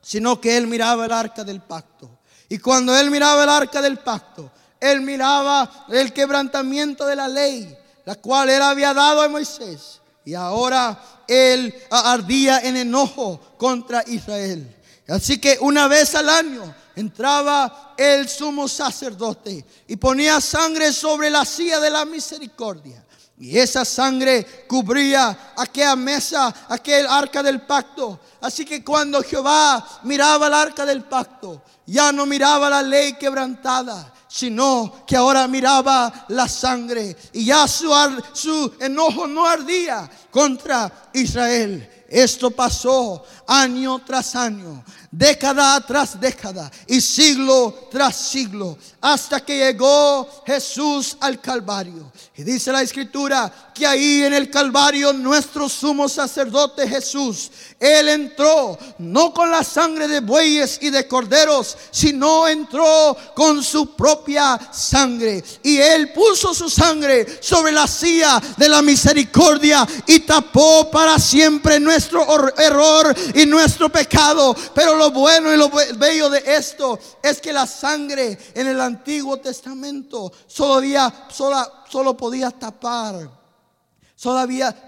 sino 0.00 0.40
que 0.40 0.56
él 0.56 0.66
miraba 0.66 1.06
el 1.06 1.12
arca 1.12 1.42
del 1.42 1.60
pacto. 1.60 2.10
Y 2.48 2.58
cuando 2.58 2.96
él 2.96 3.10
miraba 3.10 3.42
el 3.42 3.48
arca 3.48 3.80
del 3.80 3.98
pacto, 3.98 4.50
él 4.78 5.00
miraba 5.00 5.86
el 5.88 6.12
quebrantamiento 6.12 7.06
de 7.06 7.16
la 7.16 7.26
ley, 7.26 7.76
la 8.04 8.16
cual 8.16 8.50
él 8.50 8.62
había 8.62 8.92
dado 8.92 9.22
a 9.22 9.28
Moisés. 9.28 10.00
Y 10.24 10.34
ahora 10.34 11.00
él 11.28 11.74
ardía 11.90 12.60
en 12.60 12.76
enojo 12.76 13.40
contra 13.58 14.02
Israel. 14.06 14.74
Así 15.08 15.38
que 15.38 15.58
una 15.60 15.86
vez 15.86 16.14
al 16.14 16.28
año 16.30 16.74
entraba 16.96 17.94
el 17.96 18.28
sumo 18.28 18.68
sacerdote 18.68 19.64
y 19.86 19.96
ponía 19.96 20.40
sangre 20.40 20.92
sobre 20.92 21.28
la 21.28 21.44
silla 21.44 21.78
de 21.78 21.90
la 21.90 22.04
misericordia. 22.04 23.04
Y 23.36 23.58
esa 23.58 23.84
sangre 23.84 24.64
cubría 24.68 25.52
aquella 25.56 25.96
mesa, 25.96 26.54
aquel 26.68 27.06
arca 27.06 27.42
del 27.42 27.62
pacto. 27.62 28.20
Así 28.40 28.64
que 28.64 28.84
cuando 28.84 29.22
Jehová 29.22 30.00
miraba 30.04 30.46
el 30.46 30.54
arca 30.54 30.86
del 30.86 31.02
pacto, 31.02 31.62
ya 31.84 32.12
no 32.12 32.26
miraba 32.26 32.70
la 32.70 32.80
ley 32.80 33.14
quebrantada, 33.14 34.12
sino 34.34 35.04
que 35.06 35.14
ahora 35.14 35.46
miraba 35.46 36.26
la 36.26 36.48
sangre 36.48 37.16
y 37.34 37.44
ya 37.44 37.68
su, 37.68 37.92
su 38.32 38.74
enojo 38.80 39.28
no 39.28 39.46
ardía 39.46 40.10
contra 40.28 41.10
Israel. 41.12 42.04
Esto 42.08 42.50
pasó 42.50 43.24
año 43.46 44.00
tras 44.04 44.34
año, 44.34 44.84
década 45.10 45.80
tras 45.86 46.20
década 46.20 46.70
y 46.86 47.00
siglo 47.00 47.88
tras 47.90 48.16
siglo, 48.16 48.76
hasta 49.00 49.44
que 49.44 49.58
llegó 49.58 50.28
Jesús 50.46 51.16
al 51.20 51.40
Calvario. 51.40 52.12
Y 52.36 52.42
dice 52.42 52.72
la 52.72 52.82
escritura 52.82 53.72
que 53.72 53.86
ahí 53.86 54.22
en 54.22 54.34
el 54.34 54.50
Calvario 54.50 55.12
nuestro 55.12 55.68
sumo 55.68 56.08
sacerdote 56.08 56.88
Jesús, 56.88 57.50
Él 57.78 58.08
entró 58.08 58.76
no 58.98 59.32
con 59.32 59.50
la 59.50 59.62
sangre 59.62 60.08
de 60.08 60.20
bueyes 60.20 60.78
y 60.82 60.90
de 60.90 61.06
corderos, 61.06 61.76
sino 61.90 62.48
entró 62.48 63.16
con 63.34 63.62
su 63.62 63.94
propia 63.94 64.58
sangre. 64.72 65.44
Y 65.62 65.78
Él 65.78 66.12
puso 66.12 66.54
su 66.54 66.68
sangre 66.68 67.38
sobre 67.40 67.72
la 67.72 67.86
silla 67.86 68.40
de 68.56 68.68
la 68.68 68.82
misericordia 68.82 69.86
y 70.06 70.20
tapó 70.20 70.90
para 70.90 71.18
siempre 71.18 71.78
nuestro 71.78 72.26
error 72.58 73.14
y 73.34 73.46
nuestro 73.46 73.90
pecado. 73.90 74.54
Pero 74.74 74.96
lo 74.96 75.10
bueno 75.10 75.52
y 75.52 75.56
lo 75.56 75.70
bello 75.96 76.30
de 76.30 76.42
esto 76.46 76.98
es 77.22 77.40
que 77.40 77.52
la 77.52 77.66
sangre 77.66 78.38
en 78.54 78.66
el 78.66 78.80
Antiguo 78.80 79.38
Testamento 79.38 80.32
solo, 80.46 80.86
solo, 81.30 81.72
solo 81.88 82.16
podía 82.16 82.50
tapar, 82.50 83.30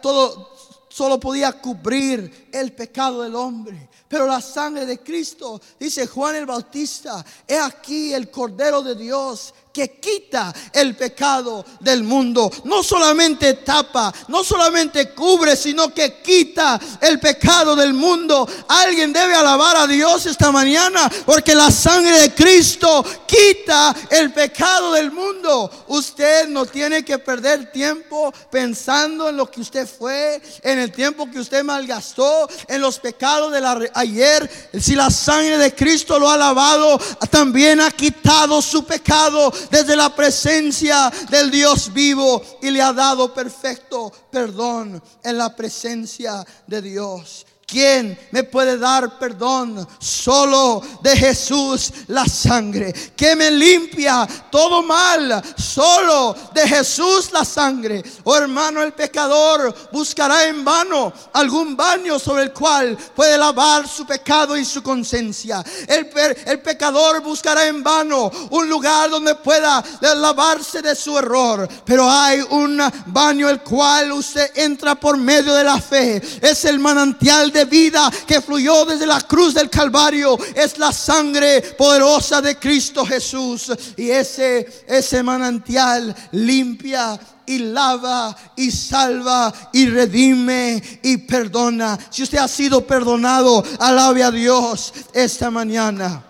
todo, 0.00 0.56
solo 0.88 1.20
podía 1.20 1.52
cubrir 1.52 2.48
el 2.52 2.72
pecado 2.72 3.22
del 3.22 3.34
hombre. 3.34 3.90
Pero 4.08 4.26
la 4.26 4.40
sangre 4.40 4.86
de 4.86 5.00
Cristo, 5.00 5.60
dice 5.78 6.06
Juan 6.06 6.36
el 6.36 6.46
Bautista, 6.46 7.24
he 7.46 7.58
aquí 7.58 8.14
el 8.14 8.30
Cordero 8.30 8.80
de 8.80 8.94
Dios 8.94 9.52
que 9.76 10.00
quita 10.00 10.54
el 10.72 10.96
pecado 10.96 11.62
del 11.80 12.02
mundo. 12.02 12.50
No 12.64 12.82
solamente 12.82 13.52
tapa, 13.52 14.10
no 14.28 14.42
solamente 14.42 15.10
cubre, 15.10 15.54
sino 15.54 15.92
que 15.92 16.22
quita 16.22 16.80
el 16.98 17.20
pecado 17.20 17.76
del 17.76 17.92
mundo. 17.92 18.48
Alguien 18.68 19.12
debe 19.12 19.34
alabar 19.34 19.76
a 19.76 19.86
Dios 19.86 20.24
esta 20.24 20.50
mañana 20.50 21.10
porque 21.26 21.54
la 21.54 21.70
sangre 21.70 22.20
de 22.20 22.34
Cristo 22.34 23.04
quita 23.26 23.94
el 24.08 24.32
pecado 24.32 24.94
del 24.94 25.12
mundo. 25.12 25.70
Usted 25.88 26.48
no 26.48 26.64
tiene 26.64 27.04
que 27.04 27.18
perder 27.18 27.70
tiempo 27.70 28.32
pensando 28.50 29.28
en 29.28 29.36
lo 29.36 29.50
que 29.50 29.60
usted 29.60 29.86
fue, 29.86 30.40
en 30.62 30.78
el 30.78 30.90
tiempo 30.90 31.30
que 31.30 31.40
usted 31.40 31.62
malgastó, 31.62 32.48
en 32.66 32.80
los 32.80 32.98
pecados 32.98 33.52
de 33.52 33.60
la 33.60 33.78
ayer. 33.92 34.70
Si 34.80 34.94
la 34.94 35.10
sangre 35.10 35.58
de 35.58 35.74
Cristo 35.74 36.18
lo 36.18 36.30
ha 36.30 36.38
lavado, 36.38 36.98
también 37.30 37.82
ha 37.82 37.90
quitado 37.90 38.62
su 38.62 38.86
pecado 38.86 39.52
desde 39.70 39.96
la 39.96 40.14
presencia 40.14 41.10
del 41.30 41.50
Dios 41.50 41.92
vivo 41.92 42.42
y 42.62 42.70
le 42.70 42.82
ha 42.82 42.92
dado 42.92 43.32
perfecto 43.32 44.12
perdón 44.30 45.02
en 45.22 45.38
la 45.38 45.54
presencia 45.54 46.44
de 46.66 46.82
Dios. 46.82 47.46
¿Quién 47.66 48.16
me 48.30 48.44
puede 48.44 48.78
dar 48.78 49.18
perdón? 49.18 49.86
Solo 49.98 50.80
de 51.02 51.16
Jesús 51.16 51.92
la 52.06 52.24
sangre. 52.26 52.92
Que 53.16 53.34
me 53.34 53.50
limpia 53.50 54.24
todo 54.52 54.84
mal. 54.84 55.42
Solo 55.56 56.36
de 56.54 56.68
Jesús 56.68 57.32
la 57.32 57.44
sangre. 57.44 58.04
Oh 58.22 58.36
hermano, 58.36 58.84
el 58.84 58.92
pecador 58.92 59.74
buscará 59.90 60.46
en 60.46 60.64
vano 60.64 61.12
algún 61.32 61.76
baño 61.76 62.20
sobre 62.20 62.44
el 62.44 62.52
cual 62.52 62.96
puede 63.16 63.36
lavar 63.36 63.88
su 63.88 64.06
pecado 64.06 64.56
y 64.56 64.64
su 64.64 64.80
conciencia. 64.80 65.64
El, 65.88 66.08
el 66.46 66.60
pecador 66.60 67.20
buscará 67.20 67.66
en 67.66 67.82
vano 67.82 68.30
un 68.50 68.68
lugar 68.68 69.10
donde 69.10 69.34
pueda 69.34 69.82
lavarse 70.00 70.82
de 70.82 70.94
su 70.94 71.18
error. 71.18 71.68
Pero 71.84 72.08
hay 72.08 72.42
un 72.48 72.80
baño 73.06 73.48
el 73.48 73.60
cual 73.60 74.12
usted 74.12 74.52
entra 74.54 74.94
por 74.94 75.16
medio 75.16 75.52
de 75.52 75.64
la 75.64 75.80
fe. 75.80 76.22
Es 76.40 76.64
el 76.64 76.78
manantial 76.78 77.50
de 77.55 77.55
vida 77.64 78.10
que 78.26 78.40
fluyó 78.40 78.84
desde 78.84 79.06
la 79.06 79.20
cruz 79.22 79.54
del 79.54 79.70
Calvario 79.70 80.38
es 80.54 80.78
la 80.78 80.92
sangre 80.92 81.62
poderosa 81.62 82.40
de 82.40 82.56
Cristo 82.56 83.04
Jesús. 83.04 83.72
Y 83.96 84.10
ese, 84.10 84.84
ese 84.86 85.22
manantial 85.22 86.14
limpia 86.32 87.18
y 87.46 87.58
lava 87.58 88.36
y 88.56 88.70
salva 88.70 89.52
y 89.72 89.86
redime 89.86 90.82
y 91.02 91.16
perdona. 91.18 91.98
Si 92.10 92.22
usted 92.22 92.38
ha 92.38 92.48
sido 92.48 92.86
perdonado, 92.86 93.64
alabe 93.78 94.22
a 94.22 94.30
Dios 94.30 94.92
esta 95.14 95.50
mañana. 95.50 96.24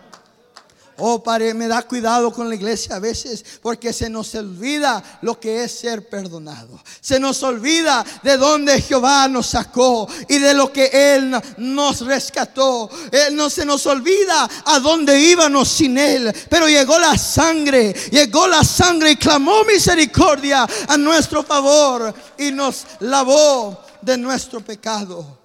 Oh, 0.98 1.22
Padre, 1.22 1.52
me 1.52 1.68
da 1.68 1.82
cuidado 1.82 2.32
con 2.32 2.48
la 2.48 2.54
iglesia 2.54 2.96
a 2.96 2.98
veces 2.98 3.44
porque 3.60 3.92
se 3.92 4.08
nos 4.08 4.34
olvida 4.34 5.02
lo 5.20 5.38
que 5.38 5.62
es 5.64 5.72
ser 5.72 6.08
perdonado. 6.08 6.80
Se 7.00 7.20
nos 7.20 7.42
olvida 7.42 8.04
de 8.22 8.38
dónde 8.38 8.80
Jehová 8.80 9.28
nos 9.28 9.48
sacó 9.48 10.08
y 10.26 10.38
de 10.38 10.54
lo 10.54 10.72
que 10.72 10.90
Él 10.92 11.36
nos 11.58 12.00
rescató. 12.00 12.88
Él 13.12 13.36
no 13.36 13.50
se 13.50 13.66
nos 13.66 13.84
olvida 13.86 14.48
a 14.64 14.80
dónde 14.80 15.20
íbamos 15.20 15.68
sin 15.68 15.98
Él. 15.98 16.34
Pero 16.48 16.66
llegó 16.66 16.98
la 16.98 17.18
sangre, 17.18 17.92
llegó 18.10 18.48
la 18.48 18.64
sangre 18.64 19.10
y 19.10 19.16
clamó 19.16 19.64
misericordia 19.64 20.66
a 20.88 20.96
nuestro 20.96 21.42
favor 21.42 22.14
y 22.38 22.52
nos 22.52 22.86
lavó 23.00 23.82
de 24.00 24.16
nuestro 24.16 24.60
pecado. 24.60 25.40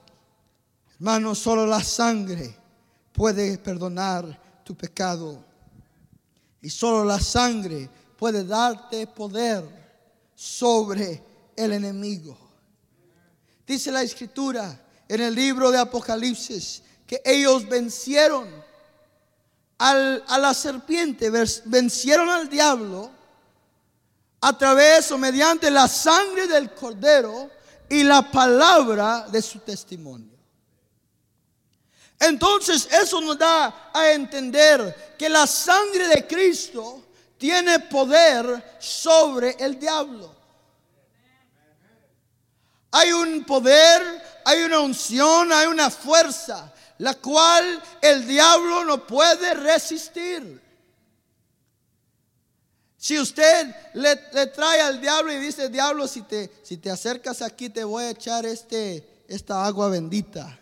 Hermano, 0.96 1.36
solo 1.36 1.68
la 1.68 1.84
sangre 1.84 2.56
puede 3.12 3.58
perdonar 3.58 4.41
tu 4.64 4.76
pecado. 4.76 5.44
Y 6.62 6.70
solo 6.70 7.04
la 7.04 7.20
sangre 7.20 7.90
puede 8.18 8.44
darte 8.44 9.08
poder 9.08 9.64
sobre 10.36 11.24
el 11.56 11.74
enemigo. 11.74 12.38
Dice 13.66 13.92
la 13.92 14.02
escritura 14.02 14.80
en 15.08 15.22
el 15.22 15.34
libro 15.36 15.72
de 15.72 15.80
Apocalipsis 15.80 16.84
que 17.08 17.22
ellos 17.26 17.68
vencieron 17.68 18.48
a 19.78 20.38
la 20.38 20.54
serpiente, 20.54 21.32
vencieron 21.66 22.30
al 22.30 22.48
diablo 22.48 23.10
a 24.42 24.58
través 24.58 25.12
o 25.12 25.18
mediante 25.18 25.70
la 25.72 25.88
sangre 25.88 26.48
del 26.48 26.74
cordero 26.74 27.50
y 27.90 28.04
la 28.04 28.32
palabra 28.32 29.28
de 29.32 29.42
su 29.42 29.60
testimonio. 29.60 30.31
Entonces 32.22 32.88
eso 32.92 33.20
nos 33.20 33.36
da 33.36 33.90
a 33.92 34.12
entender 34.12 35.16
que 35.18 35.28
la 35.28 35.48
sangre 35.48 36.08
de 36.08 36.28
Cristo 36.28 37.04
tiene 37.36 37.80
poder 37.80 38.78
sobre 38.80 39.56
el 39.60 39.80
diablo. 39.80 40.32
Hay 42.92 43.12
un 43.12 43.44
poder, 43.44 44.24
hay 44.46 44.62
una 44.62 44.82
unción, 44.82 45.52
hay 45.52 45.66
una 45.66 45.90
fuerza, 45.90 46.72
la 47.00 47.16
cual 47.16 47.82
el 48.02 48.28
diablo 48.28 48.86
no 48.86 49.08
puede 49.08 49.56
resistir. 49.56 50.62
Si 52.98 53.18
usted 53.18 53.76
le, 53.96 54.16
trae 54.54 54.80
al 54.82 55.02
diablo 55.02 55.34
y 55.34 55.38
dice, 55.38 55.70
diablo, 55.70 56.08
si 56.08 56.22
te, 56.22 56.52
si 56.62 56.78
te 56.78 56.92
acercas 56.92 57.42
aquí 57.42 57.72
te 57.72 57.84
voy 57.84 58.04
a 58.04 58.10
echar 58.12 58.46
este, 58.46 59.24
esta 59.28 59.66
agua 59.66 59.90
bendita 59.90 60.60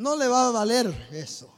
no 0.00 0.16
le 0.16 0.26
va 0.28 0.48
a 0.48 0.50
valer 0.50 1.08
eso. 1.12 1.52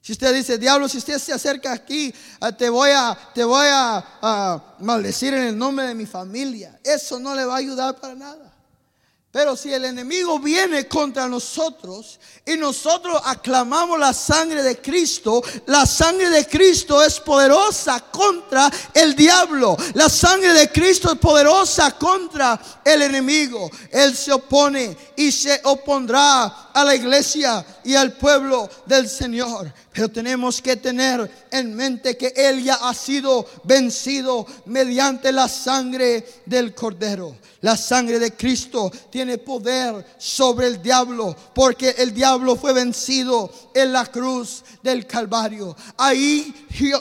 Si 0.00 0.12
usted 0.12 0.34
dice, 0.34 0.58
diablo, 0.58 0.88
si 0.88 0.98
usted 0.98 1.18
se 1.18 1.32
acerca 1.32 1.72
aquí, 1.72 2.12
ah, 2.40 2.50
te 2.50 2.68
voy 2.68 2.90
a, 2.90 3.16
te 3.32 3.44
voy 3.44 3.66
a 3.70 4.74
maldecir 4.80 5.34
en 5.34 5.44
el 5.44 5.56
nombre 5.56 5.86
de 5.86 5.94
mi 5.94 6.06
familia. 6.06 6.80
Eso 6.82 7.20
no 7.20 7.34
le 7.36 7.44
va 7.44 7.54
a 7.54 7.58
ayudar 7.58 8.00
para 8.00 8.16
nada. 8.16 8.58
Pero 9.30 9.54
si 9.56 9.72
el 9.72 9.84
enemigo 9.84 10.38
viene 10.38 10.88
contra 10.88 11.28
nosotros 11.28 12.18
y 12.46 12.56
nosotros 12.56 13.20
aclamamos 13.26 13.98
la 13.98 14.14
sangre 14.14 14.62
de 14.62 14.80
Cristo, 14.80 15.42
la 15.66 15.84
sangre 15.84 16.30
de 16.30 16.46
Cristo 16.46 17.02
es 17.04 17.20
poderosa 17.20 18.00
contra 18.10 18.70
el 18.94 19.14
diablo. 19.14 19.76
La 19.94 20.08
sangre 20.08 20.54
de 20.54 20.72
Cristo 20.72 21.12
es 21.12 21.18
poderosa 21.18 21.90
contra 21.98 22.58
el 22.82 23.02
enemigo. 23.02 23.70
Él 23.90 24.16
se 24.16 24.32
opone 24.32 24.96
y 25.14 25.30
se 25.30 25.60
opondrá 25.64 26.67
a 26.78 26.84
la 26.84 26.94
iglesia 26.94 27.66
y 27.82 27.96
al 27.96 28.12
pueblo 28.12 28.70
del 28.86 29.08
Señor. 29.08 29.72
Pero 29.92 30.08
tenemos 30.08 30.62
que 30.62 30.76
tener 30.76 31.28
en 31.50 31.74
mente 31.74 32.16
que 32.16 32.32
Él 32.36 32.62
ya 32.62 32.76
ha 32.76 32.94
sido 32.94 33.44
vencido 33.64 34.46
mediante 34.66 35.32
la 35.32 35.48
sangre 35.48 36.24
del 36.46 36.76
Cordero. 36.76 37.34
La 37.60 37.76
sangre 37.76 38.20
de 38.20 38.36
Cristo 38.36 38.92
tiene 39.10 39.38
poder 39.38 40.06
sobre 40.16 40.68
el 40.68 40.80
diablo 40.80 41.34
porque 41.52 41.96
el 41.98 42.14
diablo 42.14 42.54
fue 42.54 42.72
vencido 42.72 43.50
en 43.74 43.92
la 43.92 44.06
cruz 44.06 44.62
del 44.80 45.04
Calvario. 45.08 45.76
Ahí, 45.96 46.54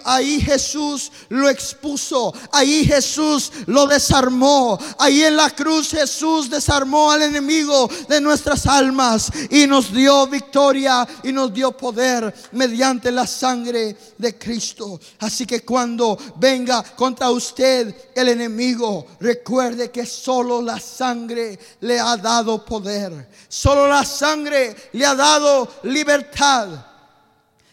ahí 0.04 0.42
Jesús 0.42 1.12
lo 1.30 1.48
expuso, 1.48 2.34
ahí 2.52 2.84
Jesús 2.86 3.52
lo 3.68 3.86
desarmó, 3.86 4.80
ahí 4.98 5.24
en 5.24 5.36
la 5.36 5.52
cruz 5.52 5.92
Jesús 5.92 6.50
desarmó 6.50 7.12
al 7.12 7.22
enemigo 7.22 7.88
de 8.10 8.20
nuestras 8.20 8.66
almas 8.66 9.32
y 9.52 9.67
nos 9.68 9.94
dio 9.94 10.26
victoria 10.28 11.08
y 11.24 11.32
nos 11.32 11.54
dio 11.54 11.72
poder 11.72 12.34
mediante 12.54 13.12
la 13.12 13.28
sangre 13.28 13.96
de 14.18 14.38
Cristo. 14.38 15.00
Así 15.20 15.46
que 15.46 15.62
cuando 15.62 16.18
venga 16.38 16.84
contra 16.84 17.30
usted 17.30 18.12
el 18.16 18.30
enemigo, 18.30 19.06
recuerde 19.20 19.92
que 19.92 20.06
solo 20.06 20.62
la 20.62 20.80
sangre 20.80 21.60
le 21.82 22.00
ha 22.00 22.18
dado 22.18 22.64
poder. 22.66 23.30
Solo 23.48 23.88
la 23.88 24.04
sangre 24.04 24.76
le 24.94 25.06
ha 25.06 25.16
dado 25.16 25.68
libertad. 25.84 26.70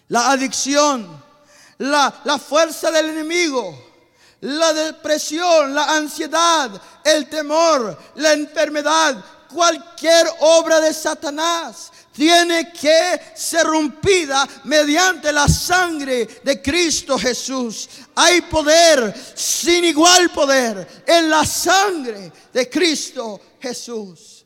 La 0.09 0.31
adicción, 0.31 1.23
la, 1.79 2.21
la 2.25 2.39
fuerza 2.39 2.91
del 2.91 3.11
enemigo 3.11 3.85
la 4.45 4.75
depresión, 4.75 5.75
la 5.75 5.85
ansiedad, 5.97 6.71
el 7.03 7.29
temor, 7.31 7.97
la 8.17 8.35
enfermedad, 8.35 9.25
cualquier 9.55 10.27
obra 10.41 10.81
de 10.81 10.93
Satanás 10.93 11.93
tiene 12.13 12.73
que 12.73 13.21
ser 13.35 13.67
rompida 13.67 14.47
mediante 14.65 15.33
la 15.33 15.49
sangre 15.49 16.27
de 16.43 16.61
Cristo 16.61 17.19
Jesús. 17.19 17.89
Hay 18.15 18.43
poder, 18.43 19.15
sin 19.35 19.85
igual 19.85 20.31
poder, 20.31 21.05
en 21.07 21.31
la 21.31 21.45
sangre 21.45 22.33
de 22.53 22.69
Cristo 22.69 23.41
Jesús. 23.61 24.45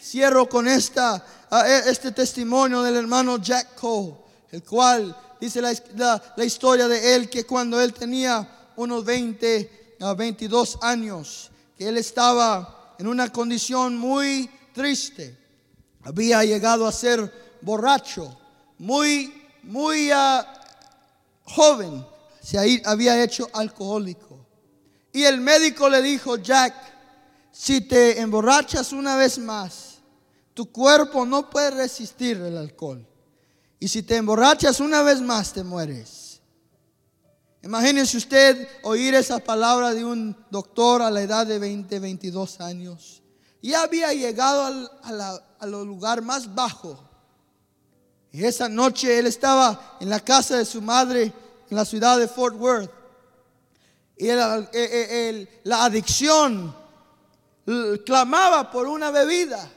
Cierro 0.00 0.48
con 0.48 0.66
esta, 0.66 1.24
e, 1.66 1.90
este 1.90 2.12
testimonio 2.12 2.82
del 2.82 2.96
hermano 2.96 3.38
Jack 3.38 3.74
Cole, 3.74 4.14
el 4.50 4.62
cual 4.62 5.16
dice 5.40 5.60
la, 5.60 6.22
la 6.36 6.44
historia 6.44 6.88
de 6.88 7.14
él 7.14 7.30
que 7.30 7.44
cuando 7.44 7.80
él 7.80 7.92
tenía 7.92 8.72
unos 8.76 9.04
20 9.04 9.96
a 10.00 10.14
22 10.14 10.78
años, 10.82 11.50
que 11.76 11.88
él 11.88 11.96
estaba 11.96 12.79
en 13.00 13.06
una 13.06 13.32
condición 13.32 13.96
muy 13.96 14.50
triste. 14.74 15.34
Había 16.02 16.44
llegado 16.44 16.86
a 16.86 16.92
ser 16.92 17.56
borracho, 17.62 18.38
muy, 18.76 19.42
muy 19.62 20.12
uh, 20.12 20.44
joven, 21.44 22.06
se 22.42 22.58
había 22.84 23.22
hecho 23.22 23.48
alcohólico. 23.54 24.46
Y 25.14 25.22
el 25.22 25.40
médico 25.40 25.88
le 25.88 26.02
dijo, 26.02 26.36
Jack, 26.36 26.74
si 27.50 27.80
te 27.80 28.20
emborrachas 28.20 28.92
una 28.92 29.16
vez 29.16 29.38
más, 29.38 29.94
tu 30.52 30.70
cuerpo 30.70 31.24
no 31.24 31.48
puede 31.48 31.70
resistir 31.70 32.36
el 32.36 32.58
alcohol. 32.58 33.06
Y 33.78 33.88
si 33.88 34.02
te 34.02 34.16
emborrachas 34.16 34.78
una 34.78 35.00
vez 35.00 35.22
más, 35.22 35.54
te 35.54 35.64
mueres. 35.64 36.19
Imagínese 37.62 38.16
usted 38.16 38.68
oír 38.82 39.14
esa 39.14 39.38
palabra 39.38 39.92
de 39.92 40.04
un 40.04 40.34
doctor 40.50 41.02
a 41.02 41.10
la 41.10 41.20
edad 41.20 41.46
de 41.46 41.58
20, 41.58 41.98
22 41.98 42.60
años. 42.60 43.22
Y 43.60 43.74
había 43.74 44.14
llegado 44.14 44.88
al, 45.02 45.70
lugar 45.70 46.22
más 46.22 46.54
bajo. 46.54 46.98
Y 48.32 48.44
esa 48.44 48.68
noche 48.68 49.18
él 49.18 49.26
estaba 49.26 49.98
en 50.00 50.08
la 50.08 50.20
casa 50.20 50.56
de 50.56 50.64
su 50.64 50.80
madre 50.80 51.32
en 51.68 51.76
la 51.76 51.84
ciudad 51.84 52.18
de 52.18 52.28
Fort 52.28 52.56
Worth. 52.58 52.90
Y 54.16 54.28
la 54.28 55.84
adicción 55.84 56.74
clamaba 58.06 58.70
por 58.70 58.86
una 58.86 59.10
bebida. 59.10 59.70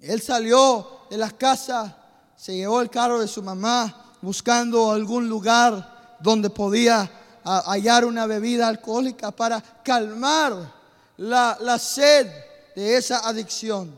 Él 0.00 0.20
salió 0.20 1.06
de 1.08 1.18
la 1.18 1.30
casa, 1.30 1.96
se 2.36 2.56
llevó 2.56 2.80
el 2.80 2.90
carro 2.90 3.20
de 3.20 3.28
su 3.28 3.42
mamá 3.42 4.16
buscando 4.20 4.90
algún 4.90 5.28
lugar 5.28 5.97
donde 6.20 6.50
podía 6.50 7.10
hallar 7.44 8.04
una 8.04 8.26
bebida 8.26 8.68
alcohólica 8.68 9.30
para 9.30 9.60
calmar 9.82 10.72
la, 11.16 11.78
sed 11.78 12.28
de 12.74 12.96
esa 12.96 13.20
adicción. 13.28 13.94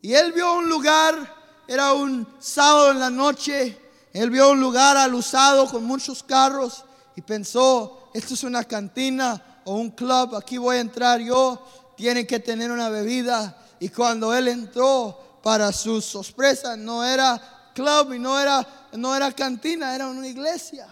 Y 0.00 0.14
él 0.14 0.32
vio 0.32 0.54
un 0.54 0.68
lugar, 0.68 1.34
era 1.66 1.92
un 1.92 2.26
sábado 2.38 2.90
en 2.90 3.00
la 3.00 3.10
noche, 3.10 3.78
él 4.12 4.30
vio 4.30 4.50
un 4.50 4.60
lugar 4.60 4.96
alusado 4.96 5.66
con 5.66 5.84
muchos 5.84 6.22
carros 6.22 6.84
y 7.16 7.22
pensó, 7.22 8.10
esto 8.14 8.34
es 8.34 8.44
una 8.44 8.64
cantina 8.64 9.60
o 9.64 9.74
un 9.74 9.90
club, 9.90 10.36
aquí 10.36 10.58
voy 10.58 10.76
a 10.76 10.80
entrar 10.80 11.20
yo, 11.20 11.66
tienen 11.96 12.26
que 12.26 12.38
tener 12.38 12.70
una 12.70 12.88
bebida. 12.88 13.56
Y 13.80 13.88
cuando 13.88 14.34
él 14.34 14.48
entró, 14.48 15.24
para 15.44 15.70
su 15.72 16.00
sorpresa, 16.00 16.74
no 16.74 17.04
era 17.04 17.70
club 17.74 18.14
y 18.14 18.18
no 18.18 18.40
era, 18.40 18.66
no 18.92 19.14
era 19.14 19.30
cantina, 19.30 19.94
era 19.94 20.08
una 20.08 20.26
iglesia. 20.26 20.88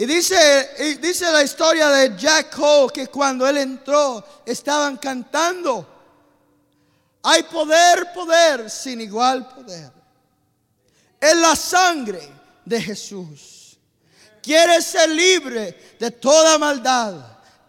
Y 0.00 0.06
dice, 0.06 0.96
dice 1.02 1.28
la 1.32 1.42
historia 1.42 1.88
de 1.88 2.16
Jack 2.16 2.54
Cole 2.54 2.92
que 2.94 3.08
cuando 3.08 3.48
él 3.48 3.58
entró 3.58 4.24
estaban 4.46 4.96
cantando. 4.96 5.84
Hay 7.24 7.42
poder, 7.42 8.12
poder, 8.14 8.70
sin 8.70 9.00
igual 9.00 9.48
poder. 9.48 9.90
En 11.20 11.42
la 11.42 11.56
sangre 11.56 12.20
de 12.64 12.80
Jesús. 12.80 13.76
Quieres 14.40 14.84
ser 14.84 15.08
libre 15.08 15.96
de 15.98 16.12
toda 16.12 16.58
maldad. 16.58 17.16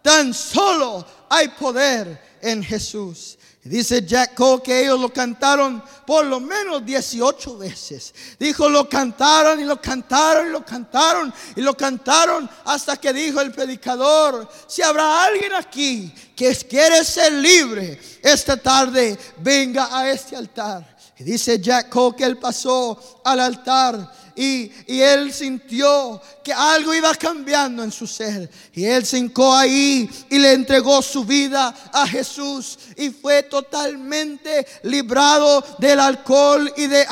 Tan 0.00 0.32
solo 0.32 1.04
hay 1.28 1.48
poder 1.48 2.38
en 2.40 2.62
Jesús. 2.62 3.39
Dice 3.62 4.06
Jack 4.06 4.34
Cole 4.34 4.62
que 4.62 4.80
ellos 4.80 4.98
lo 4.98 5.12
cantaron 5.12 5.82
por 6.06 6.24
lo 6.24 6.40
menos 6.40 6.84
18 6.84 7.58
veces. 7.58 8.14
Dijo, 8.38 8.70
lo 8.70 8.88
cantaron 8.88 9.60
y 9.60 9.64
lo 9.64 9.78
cantaron 9.78 10.46
y 10.46 10.50
lo 10.50 10.64
cantaron 10.64 11.32
y 11.54 11.60
lo 11.60 11.76
cantaron 11.76 12.48
hasta 12.64 12.96
que 12.96 13.12
dijo 13.12 13.38
el 13.42 13.52
predicador, 13.52 14.48
si 14.66 14.80
habrá 14.80 15.24
alguien 15.24 15.52
aquí 15.52 16.10
que 16.34 16.54
quiere 16.56 17.04
ser 17.04 17.34
libre 17.34 18.00
esta 18.22 18.56
tarde, 18.56 19.18
venga 19.36 19.94
a 19.94 20.10
este 20.10 20.36
altar. 20.36 20.96
Y 21.18 21.24
dice 21.24 21.60
Jack 21.60 21.90
Cole 21.90 22.16
que 22.16 22.24
él 22.24 22.38
pasó 22.38 23.20
al 23.22 23.40
altar 23.40 24.10
y, 24.36 24.70
él 24.86 25.32
sintió 25.32 26.20
que 26.42 26.52
algo 26.52 26.94
iba 26.94 27.14
cambiando 27.14 27.82
en 27.82 27.90
su 27.90 28.06
ser. 28.06 28.50
Y 28.74 28.84
él 28.84 29.04
se 29.04 29.18
hincó 29.18 29.54
ahí 29.54 30.08
y 30.28 30.38
le 30.38 30.52
entregó 30.52 31.02
su 31.02 31.24
vida 31.24 31.74
a 31.92 32.06
Jesús. 32.06 32.78
Y 32.96 33.10
fue 33.10 33.44
totalmente 33.44 34.66
librado 34.82 35.64
del 35.78 36.00
alcohol 36.00 36.72
y 36.76 36.86
de 36.86 37.06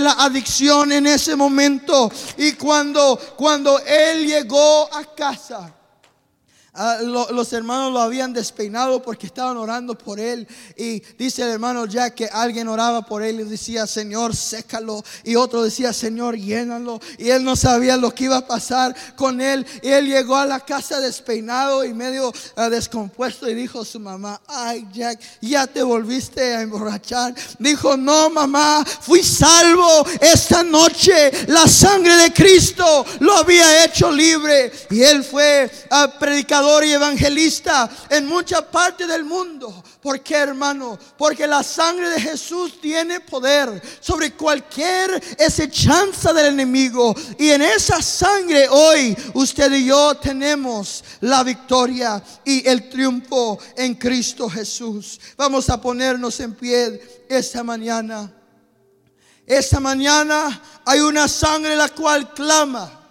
la 0.00 0.12
adicción 0.12 0.92
en 0.92 1.06
ese 1.06 1.36
momento. 1.36 2.10
Y 2.36 2.52
cuando, 2.52 3.18
cuando 3.36 3.78
él 3.80 4.26
llegó 4.26 4.88
a 4.94 5.04
casa, 5.14 5.74
Ah, 6.76 6.98
los 7.02 7.52
hermanos 7.52 7.92
lo 7.92 8.00
habían 8.00 8.32
despeinado 8.32 9.00
porque 9.00 9.28
estaban 9.28 9.56
orando 9.56 9.96
por 9.96 10.18
él. 10.18 10.48
Y 10.76 11.00
dice 11.16 11.42
el 11.42 11.50
hermano 11.50 11.86
Jack 11.86 12.14
que 12.14 12.26
alguien 12.26 12.66
oraba 12.66 13.02
por 13.02 13.22
él 13.22 13.38
y 13.38 13.44
decía, 13.44 13.86
Señor, 13.86 14.34
sécalo. 14.34 15.04
Y 15.22 15.36
otro 15.36 15.62
decía, 15.62 15.92
Señor, 15.92 16.36
llénalo. 16.36 17.00
Y 17.16 17.30
él 17.30 17.44
no 17.44 17.54
sabía 17.54 17.96
lo 17.96 18.12
que 18.12 18.24
iba 18.24 18.38
a 18.38 18.46
pasar 18.48 18.92
con 19.14 19.40
él. 19.40 19.64
Y 19.82 19.88
él 19.88 20.06
llegó 20.06 20.34
a 20.34 20.46
la 20.46 20.58
casa 20.58 20.98
despeinado 20.98 21.84
y 21.84 21.94
medio 21.94 22.32
ah, 22.56 22.68
descompuesto 22.68 23.48
y 23.48 23.54
dijo 23.54 23.82
a 23.82 23.84
su 23.84 24.00
mamá, 24.00 24.40
ay 24.48 24.88
Jack, 24.92 25.20
ya 25.40 25.68
te 25.68 25.80
volviste 25.80 26.56
a 26.56 26.62
emborrachar. 26.62 27.36
Dijo, 27.60 27.96
no 27.96 28.30
mamá, 28.30 28.84
fui 28.84 29.22
salvo 29.22 30.04
esta 30.20 30.64
noche. 30.64 31.30
La 31.46 31.68
sangre 31.68 32.16
de 32.16 32.32
Cristo 32.32 33.06
lo 33.20 33.36
había 33.36 33.84
hecho 33.84 34.10
libre. 34.10 34.72
Y 34.90 35.02
él 35.02 35.22
fue 35.22 35.70
a 35.88 36.18
predicar 36.18 36.63
y 36.84 36.92
evangelista 36.92 37.90
en 38.08 38.26
mucha 38.26 38.70
parte 38.70 39.06
del 39.06 39.24
mundo. 39.24 39.84
¿Por 40.00 40.22
qué, 40.22 40.36
hermano? 40.36 40.98
Porque 41.18 41.46
la 41.46 41.62
sangre 41.62 42.08
de 42.08 42.20
Jesús 42.20 42.80
tiene 42.80 43.20
poder 43.20 43.82
sobre 44.00 44.32
cualquier 44.32 45.22
chanza 45.70 46.32
del 46.32 46.46
enemigo. 46.46 47.14
Y 47.38 47.50
en 47.50 47.62
esa 47.62 48.00
sangre 48.00 48.68
hoy 48.68 49.16
usted 49.34 49.70
y 49.72 49.86
yo 49.86 50.16
tenemos 50.16 51.04
la 51.20 51.42
victoria 51.42 52.22
y 52.44 52.66
el 52.66 52.88
triunfo 52.88 53.58
en 53.76 53.94
Cristo 53.94 54.48
Jesús. 54.48 55.20
Vamos 55.36 55.68
a 55.68 55.80
ponernos 55.80 56.40
en 56.40 56.54
pie 56.54 57.24
esta 57.28 57.62
mañana. 57.62 58.32
Esta 59.46 59.78
mañana 59.78 60.62
hay 60.86 61.00
una 61.00 61.28
sangre 61.28 61.76
la 61.76 61.90
cual 61.90 62.32
clama 62.32 63.03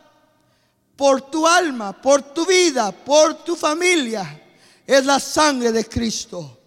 por 0.96 1.22
tu 1.22 1.48
alma, 1.48 2.00
por 2.00 2.22
tu 2.22 2.46
vida, 2.46 2.92
por 2.92 3.44
tu 3.44 3.56
familia, 3.56 4.42
es 4.86 5.06
la 5.06 5.20
sangre 5.20 5.72
de 5.72 5.86
Cristo. 5.86 6.60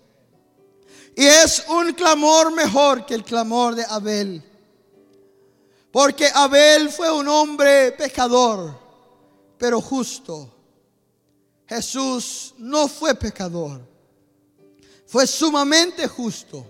Y 1.15 1.25
es 1.25 1.65
un 1.69 1.93
clamor 1.93 2.53
mejor 2.53 3.07
que 3.07 3.15
el 3.15 3.25
clamor 3.25 3.75
de 3.75 3.85
Abel. 3.89 4.43
Porque 5.91 6.29
Abel 6.35 6.91
fue 6.91 7.11
un 7.11 7.27
hombre 7.29 7.93
pecador, 7.93 8.79
pero 9.57 9.81
justo. 9.81 10.53
Jesús 11.69 12.55
no 12.59 12.87
fue 12.87 13.15
pecador, 13.15 13.81
fue 15.07 15.27
sumamente 15.27 16.07
justo. 16.07 16.65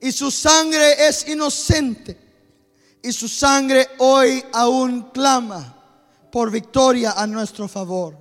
Y 0.00 0.12
su 0.12 0.30
sangre 0.30 1.08
es 1.08 1.26
inocente. 1.26 2.20
Y 3.02 3.12
su 3.12 3.28
sangre 3.28 3.88
hoy 3.98 4.44
aún 4.52 5.10
clama 5.10 5.83
por 6.34 6.50
victoria 6.50 7.12
a 7.16 7.28
nuestro 7.28 7.68
favor. 7.68 8.18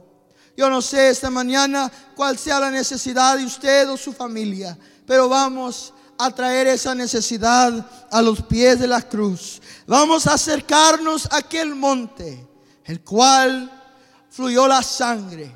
Yo 0.55 0.69
no 0.69 0.83
sé 0.83 1.09
esta 1.09 1.31
mañana 1.31 1.91
cuál 2.15 2.37
sea 2.37 2.59
la 2.59 2.69
necesidad 2.69 3.39
de 3.39 3.43
usted 3.43 3.89
o 3.89 3.97
su 3.97 4.13
familia, 4.13 4.77
pero 5.07 5.27
vamos 5.27 5.91
a 6.19 6.29
traer 6.29 6.67
esa 6.67 6.93
necesidad 6.93 7.89
a 8.11 8.21
los 8.21 8.43
pies 8.43 8.79
de 8.79 8.85
la 8.85 9.01
cruz. 9.01 9.59
Vamos 9.87 10.27
a 10.27 10.35
acercarnos 10.35 11.25
a 11.31 11.37
aquel 11.37 11.73
monte, 11.73 12.47
el 12.85 13.01
cual 13.01 13.81
fluyó 14.29 14.67
la 14.67 14.83
sangre, 14.83 15.51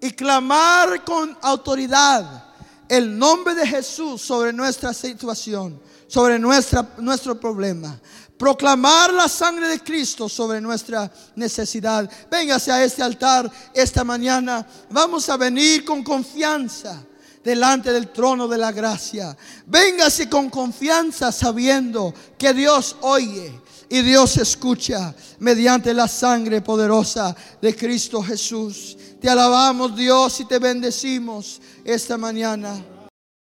y 0.00 0.10
clamar 0.12 1.04
con 1.04 1.36
autoridad 1.42 2.46
el 2.88 3.18
nombre 3.18 3.54
de 3.54 3.66
Jesús 3.66 4.22
sobre 4.22 4.54
nuestra 4.54 4.94
situación, 4.94 5.78
sobre 6.06 6.38
nuestra, 6.38 6.88
nuestro 6.96 7.38
problema. 7.38 8.00
Proclamar 8.38 9.12
la 9.12 9.28
sangre 9.28 9.66
de 9.68 9.80
Cristo 9.80 10.28
sobre 10.28 10.60
nuestra 10.60 11.10
necesidad. 11.34 12.08
Véngase 12.30 12.70
a 12.70 12.84
este 12.84 13.02
altar 13.02 13.50
esta 13.74 14.04
mañana. 14.04 14.64
Vamos 14.90 15.28
a 15.28 15.36
venir 15.36 15.84
con 15.84 16.04
confianza 16.04 17.04
delante 17.42 17.92
del 17.92 18.08
trono 18.10 18.46
de 18.46 18.58
la 18.58 18.70
gracia. 18.70 19.36
Véngase 19.66 20.28
con 20.28 20.50
confianza 20.50 21.32
sabiendo 21.32 22.14
que 22.38 22.54
Dios 22.54 22.96
oye 23.00 23.60
y 23.88 24.02
Dios 24.02 24.36
escucha 24.36 25.14
mediante 25.40 25.92
la 25.92 26.06
sangre 26.06 26.60
poderosa 26.60 27.34
de 27.60 27.74
Cristo 27.74 28.22
Jesús. 28.22 28.96
Te 29.20 29.28
alabamos 29.28 29.96
Dios 29.96 30.38
y 30.40 30.44
te 30.44 30.60
bendecimos 30.60 31.60
esta 31.84 32.16
mañana. 32.16 32.97